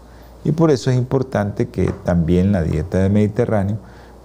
Y 0.45 0.53
por 0.53 0.71
eso 0.71 0.91
es 0.91 0.97
importante 0.97 1.69
que 1.69 1.91
también 2.05 2.53
la 2.53 2.63
dieta 2.63 2.99
del 2.99 3.13
Mediterráneo 3.13 3.77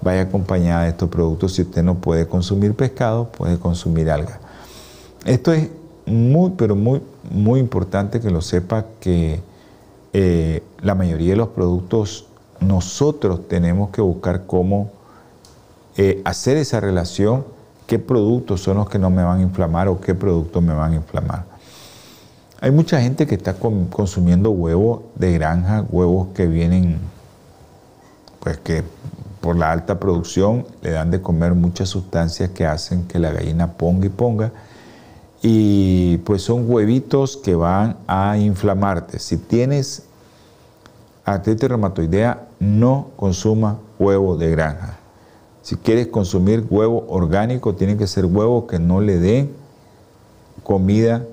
vaya 0.01 0.21
acompañada 0.21 0.83
de 0.83 0.89
estos 0.89 1.09
productos. 1.09 1.53
Si 1.53 1.63
usted 1.63 1.83
no 1.83 1.95
puede 1.95 2.27
consumir 2.27 2.73
pescado, 2.75 3.25
puede 3.29 3.57
consumir 3.57 4.09
alga. 4.09 4.39
Esto 5.25 5.51
es 5.53 5.69
muy, 6.05 6.51
pero 6.51 6.75
muy, 6.75 7.01
muy 7.31 7.59
importante 7.59 8.19
que 8.19 8.29
lo 8.29 8.41
sepa 8.41 8.85
que 8.99 9.41
eh, 10.13 10.63
la 10.81 10.95
mayoría 10.95 11.31
de 11.31 11.37
los 11.37 11.49
productos 11.49 12.25
nosotros 12.59 13.47
tenemos 13.47 13.89
que 13.91 14.01
buscar 14.01 14.45
cómo 14.45 14.89
eh, 15.97 16.21
hacer 16.25 16.57
esa 16.57 16.79
relación, 16.79 17.45
qué 17.87 17.99
productos 17.99 18.61
son 18.61 18.77
los 18.77 18.89
que 18.89 18.99
no 18.99 19.09
me 19.09 19.23
van 19.23 19.39
a 19.39 19.41
inflamar 19.41 19.87
o 19.87 19.99
qué 19.99 20.15
productos 20.15 20.63
me 20.63 20.73
van 20.73 20.93
a 20.93 20.95
inflamar. 20.95 21.45
Hay 22.61 22.71
mucha 22.71 23.01
gente 23.01 23.25
que 23.25 23.35
está 23.35 23.53
consumiendo 23.53 24.51
huevos 24.51 25.01
de 25.15 25.31
granja, 25.33 25.85
huevos 25.89 26.29
que 26.33 26.45
vienen, 26.45 26.99
pues 28.41 28.57
que 28.57 28.83
por 29.41 29.55
la 29.55 29.71
alta 29.71 29.99
producción 29.99 30.65
le 30.81 30.91
dan 30.91 31.11
de 31.11 31.21
comer 31.21 31.53
muchas 31.53 31.89
sustancias 31.89 32.49
que 32.49 32.65
hacen 32.65 33.07
que 33.07 33.19
la 33.19 33.31
gallina 33.31 33.73
ponga 33.73 34.05
y 34.05 34.09
ponga. 34.09 34.51
Y 35.41 36.17
pues 36.19 36.41
son 36.41 36.69
huevitos 36.69 37.37
que 37.37 37.55
van 37.55 37.97
a 38.07 38.37
inflamarte. 38.37 39.19
Si 39.19 39.37
tienes 39.37 40.03
artritis 41.23 41.69
reumatoidea, 41.69 42.47
no 42.59 43.11
consuma 43.15 43.79
huevo 43.97 44.35
de 44.35 44.51
granja. 44.51 44.97
Si 45.61 45.75
quieres 45.75 46.07
consumir 46.07 46.65
huevo 46.69 47.05
orgánico, 47.09 47.75
tiene 47.75 47.95
que 47.95 48.07
ser 48.07 48.25
huevo 48.25 48.67
que 48.67 48.79
no 48.79 49.01
le 49.01 49.17
den 49.17 49.51
comida 50.63 51.23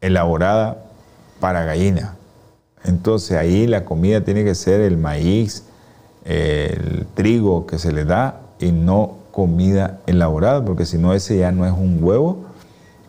elaborada 0.00 0.84
para 1.40 1.64
gallina. 1.64 2.16
Entonces 2.84 3.36
ahí 3.36 3.66
la 3.66 3.84
comida 3.84 4.22
tiene 4.22 4.44
que 4.44 4.54
ser 4.54 4.80
el 4.80 4.96
maíz, 4.96 5.64
el 6.26 7.06
trigo 7.14 7.66
que 7.66 7.78
se 7.78 7.92
le 7.92 8.04
da 8.04 8.40
y 8.58 8.72
no 8.72 9.16
comida 9.30 10.00
elaborada, 10.06 10.64
porque 10.64 10.86
si 10.86 10.98
no 10.98 11.14
ese 11.14 11.38
ya 11.38 11.52
no 11.52 11.66
es 11.66 11.72
un 11.72 12.02
huevo 12.02 12.44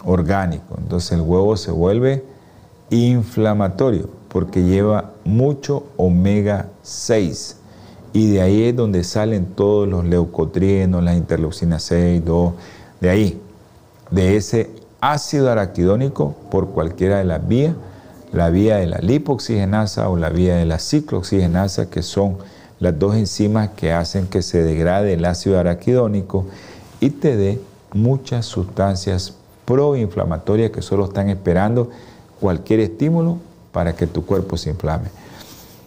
orgánico. 0.06 0.76
Entonces 0.78 1.14
el 1.14 1.22
huevo 1.22 1.58
se 1.58 1.72
vuelve 1.72 2.24
inflamatorio 2.90 4.10
porque 4.30 4.64
lleva 4.64 5.12
mucho 5.26 5.84
omega 5.98 6.68
6 6.84 7.58
y 8.14 8.32
de 8.32 8.42
ahí 8.42 8.64
es 8.64 8.76
donde 8.76 9.04
salen 9.04 9.46
todos 9.46 9.88
los 9.88 10.06
leucotrienos, 10.06 11.04
las 11.04 11.18
interleucinas 11.18 11.84
6, 11.84 12.24
2, 12.26 12.54
de 13.02 13.10
ahí, 13.10 13.42
de 14.12 14.38
ese 14.38 14.70
ácido 15.02 15.52
araquidónico 15.52 16.36
por 16.50 16.70
cualquiera 16.70 17.20
de 17.20 17.26
las 17.26 17.48
vías, 17.48 17.76
la 18.32 18.50
vía 18.50 18.78
de 18.78 18.88
la 18.88 19.00
lipoxigenasa 19.00 20.10
o 20.10 20.18
la 20.18 20.30
vía 20.30 20.56
de 20.56 20.66
la 20.66 20.80
ciclooxigenasa, 20.80 21.90
que 21.90 22.02
son 22.02 22.38
las 22.80 22.98
dos 22.98 23.16
enzimas 23.16 23.70
que 23.70 23.92
hacen 23.92 24.28
que 24.28 24.42
se 24.42 24.64
degrade 24.64 25.14
el 25.14 25.26
ácido 25.26 25.60
araquidónico 25.60 26.46
y 27.00 27.10
te 27.10 27.36
dé 27.36 27.60
muchas 27.94 28.46
sustancias 28.46 29.34
proinflamatorias 29.66 30.72
que 30.72 30.82
solo 30.82 31.06
están 31.06 31.30
esperando 31.30 31.90
cualquier 32.40 32.80
estímulo 32.80 33.38
para 33.72 33.96
que 33.96 34.08
tu 34.08 34.26
cuerpo 34.26 34.58
se 34.58 34.70
inflame. 34.70 35.10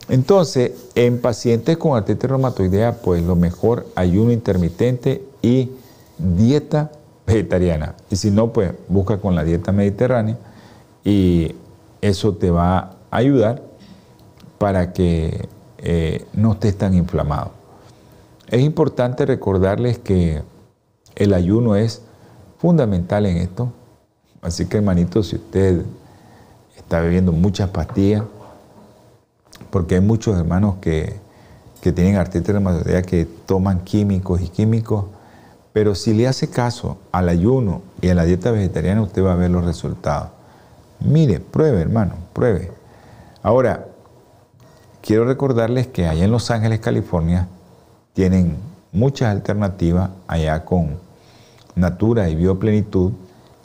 Entonces, 0.08 0.72
en 0.96 1.20
pacientes 1.20 1.76
con 1.76 1.96
artritis 1.96 2.28
reumatoidea, 2.28 2.96
pues 2.96 3.22
lo 3.22 3.36
mejor 3.36 3.86
ayuno 3.94 4.32
intermitente 4.32 5.24
y 5.40 5.70
dieta 6.18 6.90
vegetariana. 7.26 7.94
Y 8.10 8.16
si 8.16 8.30
no, 8.30 8.52
pues 8.52 8.72
busca 8.88 9.18
con 9.18 9.36
la 9.36 9.44
dieta 9.44 9.70
mediterránea 9.70 10.36
y 11.04 11.54
eso 12.00 12.34
te 12.34 12.50
va 12.50 12.78
a 12.78 12.96
ayudar 13.10 13.62
para 14.58 14.92
que 14.92 15.48
eh, 15.82 16.26
no 16.34 16.52
estés 16.52 16.76
tan 16.76 16.94
inflamado. 16.94 17.52
Es 18.48 18.60
importante 18.60 19.24
recordarles 19.26 19.98
que 19.98 20.42
el 21.14 21.34
ayuno 21.34 21.76
es 21.76 22.02
fundamental 22.58 23.26
en 23.26 23.38
esto. 23.38 23.72
Así 24.42 24.66
que 24.66 24.78
hermanito, 24.78 25.22
si 25.22 25.36
usted 25.36 25.82
está 26.76 27.00
bebiendo 27.00 27.32
muchas 27.32 27.70
pastillas, 27.70 28.24
porque 29.70 29.96
hay 29.96 30.00
muchos 30.00 30.36
hermanos 30.38 30.76
que, 30.80 31.16
que 31.80 31.92
tienen 31.92 32.16
artritis 32.16 32.52
reumatoidea 32.52 33.02
que 33.02 33.26
toman 33.46 33.80
químicos 33.84 34.40
y 34.40 34.48
químicos, 34.48 35.04
pero 35.72 35.94
si 35.94 36.12
le 36.12 36.26
hace 36.26 36.50
caso 36.50 36.98
al 37.12 37.28
ayuno 37.28 37.82
y 38.00 38.08
a 38.08 38.14
la 38.14 38.24
dieta 38.24 38.50
vegetariana, 38.50 39.02
usted 39.02 39.24
va 39.24 39.32
a 39.32 39.36
ver 39.36 39.50
los 39.50 39.64
resultados. 39.64 40.30
Mire, 40.98 41.40
pruebe, 41.40 41.80
hermano, 41.80 42.14
pruebe. 42.32 42.72
Ahora, 43.42 43.86
quiero 45.02 45.24
recordarles 45.24 45.88
que 45.88 46.06
allá 46.06 46.24
en 46.24 46.30
Los 46.30 46.50
Ángeles, 46.50 46.80
California, 46.80 47.48
tienen 48.12 48.56
muchas 48.92 49.30
alternativas 49.30 50.10
allá 50.26 50.62
con 50.64 50.98
Natura 51.74 52.28
y 52.28 52.36
Bioplenitud. 52.36 53.12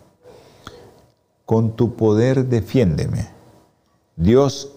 con 1.45 1.77
tu 1.77 1.95
poder 1.97 2.47
defiéndeme 2.47 3.40
Dios, 4.21 4.73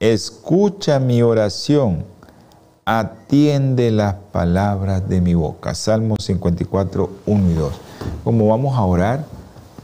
escucha 0.00 0.98
mi 0.98 1.22
oración, 1.22 2.04
atiende 2.84 3.92
las 3.92 4.14
palabras 4.32 5.08
de 5.08 5.20
mi 5.20 5.34
boca. 5.34 5.72
Salmo 5.76 6.16
54, 6.18 7.08
1 7.24 7.50
y 7.50 7.54
2. 7.54 7.72
Como 8.24 8.48
vamos 8.48 8.76
a 8.76 8.82
orar, 8.82 9.24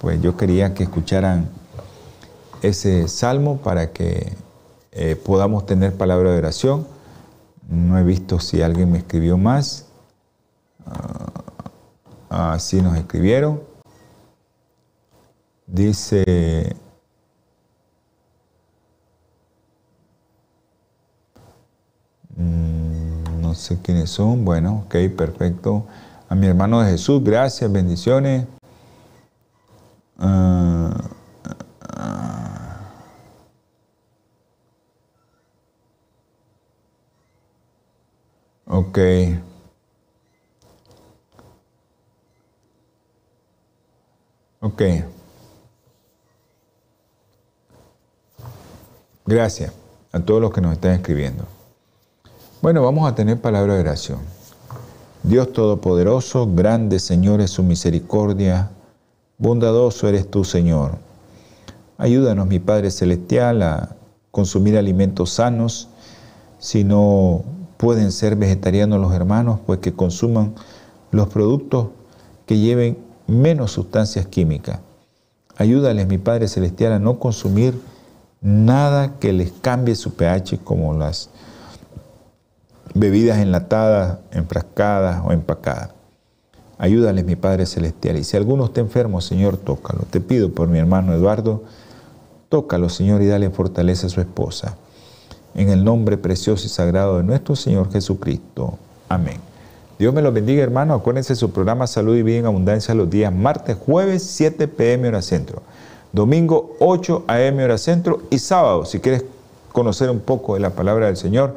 pues 0.01 0.21
yo 0.21 0.37
quería 0.37 0.75
que 0.75 0.83
escucharan 0.83 1.49
ese 2.61 3.07
salmo 3.07 3.59
para 3.59 3.93
que 3.93 4.33
eh, 4.91 5.15
podamos 5.15 5.65
tener 5.65 5.95
palabra 5.97 6.33
de 6.33 6.39
oración. 6.39 6.85
No 7.69 7.97
he 8.01 8.03
visto 8.03 8.41
si 8.41 8.63
alguien 8.63 8.91
me 8.91 8.99
escribió 8.99 9.39
más. 9.39 9.87
así 12.29 12.81
ah, 12.81 12.83
nos 12.83 12.97
escribieron. 12.97 13.63
Dice 15.69 16.75
Mm, 22.39 23.41
no 23.43 23.55
sé 23.55 23.79
quiénes 23.83 24.11
son. 24.11 24.45
Bueno, 24.45 24.85
ok, 24.87 24.95
perfecto. 25.17 25.85
A 26.29 26.35
mi 26.35 26.47
hermano 26.47 26.81
de 26.81 26.93
Jesús, 26.93 27.23
gracias, 27.23 27.71
bendiciones. 27.71 28.47
Ah, 30.19 30.95
ah. 31.97 32.81
ok. 38.67 38.99
Ok. 44.61 44.83
Gracias 49.27 49.73
a 50.13 50.21
todos 50.21 50.41
los 50.41 50.53
que 50.53 50.61
nos 50.61 50.73
están 50.73 50.93
escribiendo. 50.93 51.58
Bueno, 52.61 52.83
vamos 52.83 53.09
a 53.09 53.15
tener 53.15 53.41
palabra 53.41 53.75
de 53.75 53.81
oración. 53.81 54.19
Dios 55.23 55.53
Todopoderoso, 55.53 56.53
grande 56.53 56.99
Señor 56.99 57.41
es 57.41 57.51
su 57.51 57.63
misericordia, 57.63 58.71
bondadoso 59.39 60.09
eres 60.09 60.29
tú, 60.29 60.43
Señor. 60.43 60.97
Ayúdanos, 61.99 62.49
mi 62.49 62.59
Padre 62.59 62.91
Celestial, 62.91 63.63
a 63.63 63.95
consumir 64.33 64.77
alimentos 64.77 65.31
sanos. 65.35 65.89
Si 66.59 66.83
no 66.83 67.45
pueden 67.77 68.11
ser 68.11 68.35
vegetarianos 68.35 69.01
los 69.01 69.15
hermanos, 69.15 69.61
pues 69.65 69.79
que 69.79 69.93
consuman 69.93 70.57
los 71.13 71.29
productos 71.29 71.91
que 72.45 72.59
lleven 72.59 72.99
menos 73.29 73.71
sustancias 73.71 74.27
químicas. 74.27 74.81
Ayúdales, 75.57 76.09
mi 76.09 76.19
Padre 76.19 76.49
Celestial, 76.49 76.95
a 76.95 76.99
no 76.99 77.21
consumir 77.21 77.81
nada 78.41 79.21
que 79.21 79.33
les 79.33 79.53
cambie 79.53 79.95
su 79.95 80.15
pH, 80.15 80.59
como 80.65 80.93
las 80.95 81.31
bebidas 82.95 83.39
enlatadas, 83.39 84.19
enfrascadas 84.33 85.23
o 85.25 85.33
empacadas. 85.33 85.91
Ayúdales, 86.79 87.25
mi 87.25 87.35
Padre 87.35 87.67
Celestial. 87.67 88.17
Y 88.19 88.25
si 88.25 88.37
alguno 88.37 88.67
está 88.67 88.81
enfermo, 88.81 89.21
Señor, 89.21 89.57
tócalo. 89.57 90.05
Te 90.11 90.21
pido 90.21 90.53
por 90.53 90.69
mi 90.69 90.79
hermano 90.79 91.13
Eduardo, 91.13 91.65
tócalo, 92.49 92.89
Señor, 92.89 93.21
y 93.23 93.27
dale 93.27 93.51
fortaleza 93.51 94.07
a 94.07 94.11
su 94.11 94.21
esposa. 94.21 94.77
En 95.55 95.71
el 95.71 95.83
nombre 95.83 96.19
precioso 96.19 96.67
y 96.67 96.69
sagrado 96.69 97.17
de 97.17 97.25
nuestro 97.25 97.57
Señor 97.57 97.91
Jesucristo. 97.91 98.79
Amén. 99.09 99.39
Dios 99.99 100.15
me 100.15 100.23
los 100.23 100.33
bendiga, 100.33 100.63
hermano. 100.63 100.95
Acuérdense 100.95 101.35
su 101.35 101.51
programa 101.51 101.89
Salud 101.89 102.17
y 102.17 102.23
Vida 102.23 102.39
en 102.39 102.47
Abundancia 102.47 102.95
los 102.95 103.11
días 103.11 103.35
martes, 103.35 103.77
jueves, 103.77 104.23
7 104.23 104.69
pm 104.69 105.09
hora 105.09 105.23
centro. 105.23 105.63
Domingo, 106.13 106.77
8 106.79 107.25
am 107.27 107.59
hora 107.59 107.77
centro. 107.79 108.23
Y 108.31 108.39
sábado, 108.39 108.85
si 108.85 109.01
quieres 109.01 109.25
conocer 109.73 110.11
un 110.11 110.21
poco 110.21 110.55
de 110.55 110.61
la 110.61 110.71
palabra 110.71 111.07
del 111.07 111.17
Señor, 111.17 111.57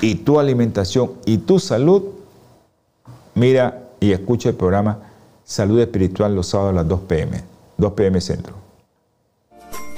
y 0.00 0.16
tu 0.16 0.38
alimentación 0.38 1.12
y 1.24 1.38
tu 1.38 1.58
salud, 1.58 2.02
mira 3.34 3.88
y 4.00 4.12
escucha 4.12 4.50
el 4.50 4.54
programa 4.54 4.98
Salud 5.44 5.80
Espiritual 5.80 6.34
los 6.34 6.48
sábados 6.48 6.72
a 6.72 6.76
las 6.76 6.88
2 6.88 7.00
pm, 7.00 7.42
2 7.76 7.92
pm 7.92 8.20
centro. 8.20 8.54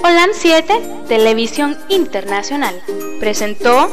Holan 0.03 0.31
7, 0.33 1.05
Televisión 1.09 1.77
Internacional, 1.89 2.75
presentó 3.19 3.89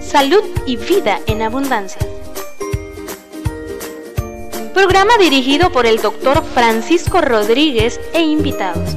Salud 0.00 0.42
y 0.66 0.76
Vida 0.76 1.20
en 1.26 1.42
Abundancia. 1.42 2.00
Programa 4.72 5.16
dirigido 5.18 5.70
por 5.70 5.86
el 5.86 6.02
doctor 6.02 6.42
Francisco 6.42 7.20
Rodríguez 7.20 8.00
e 8.12 8.22
invitados 8.22 8.96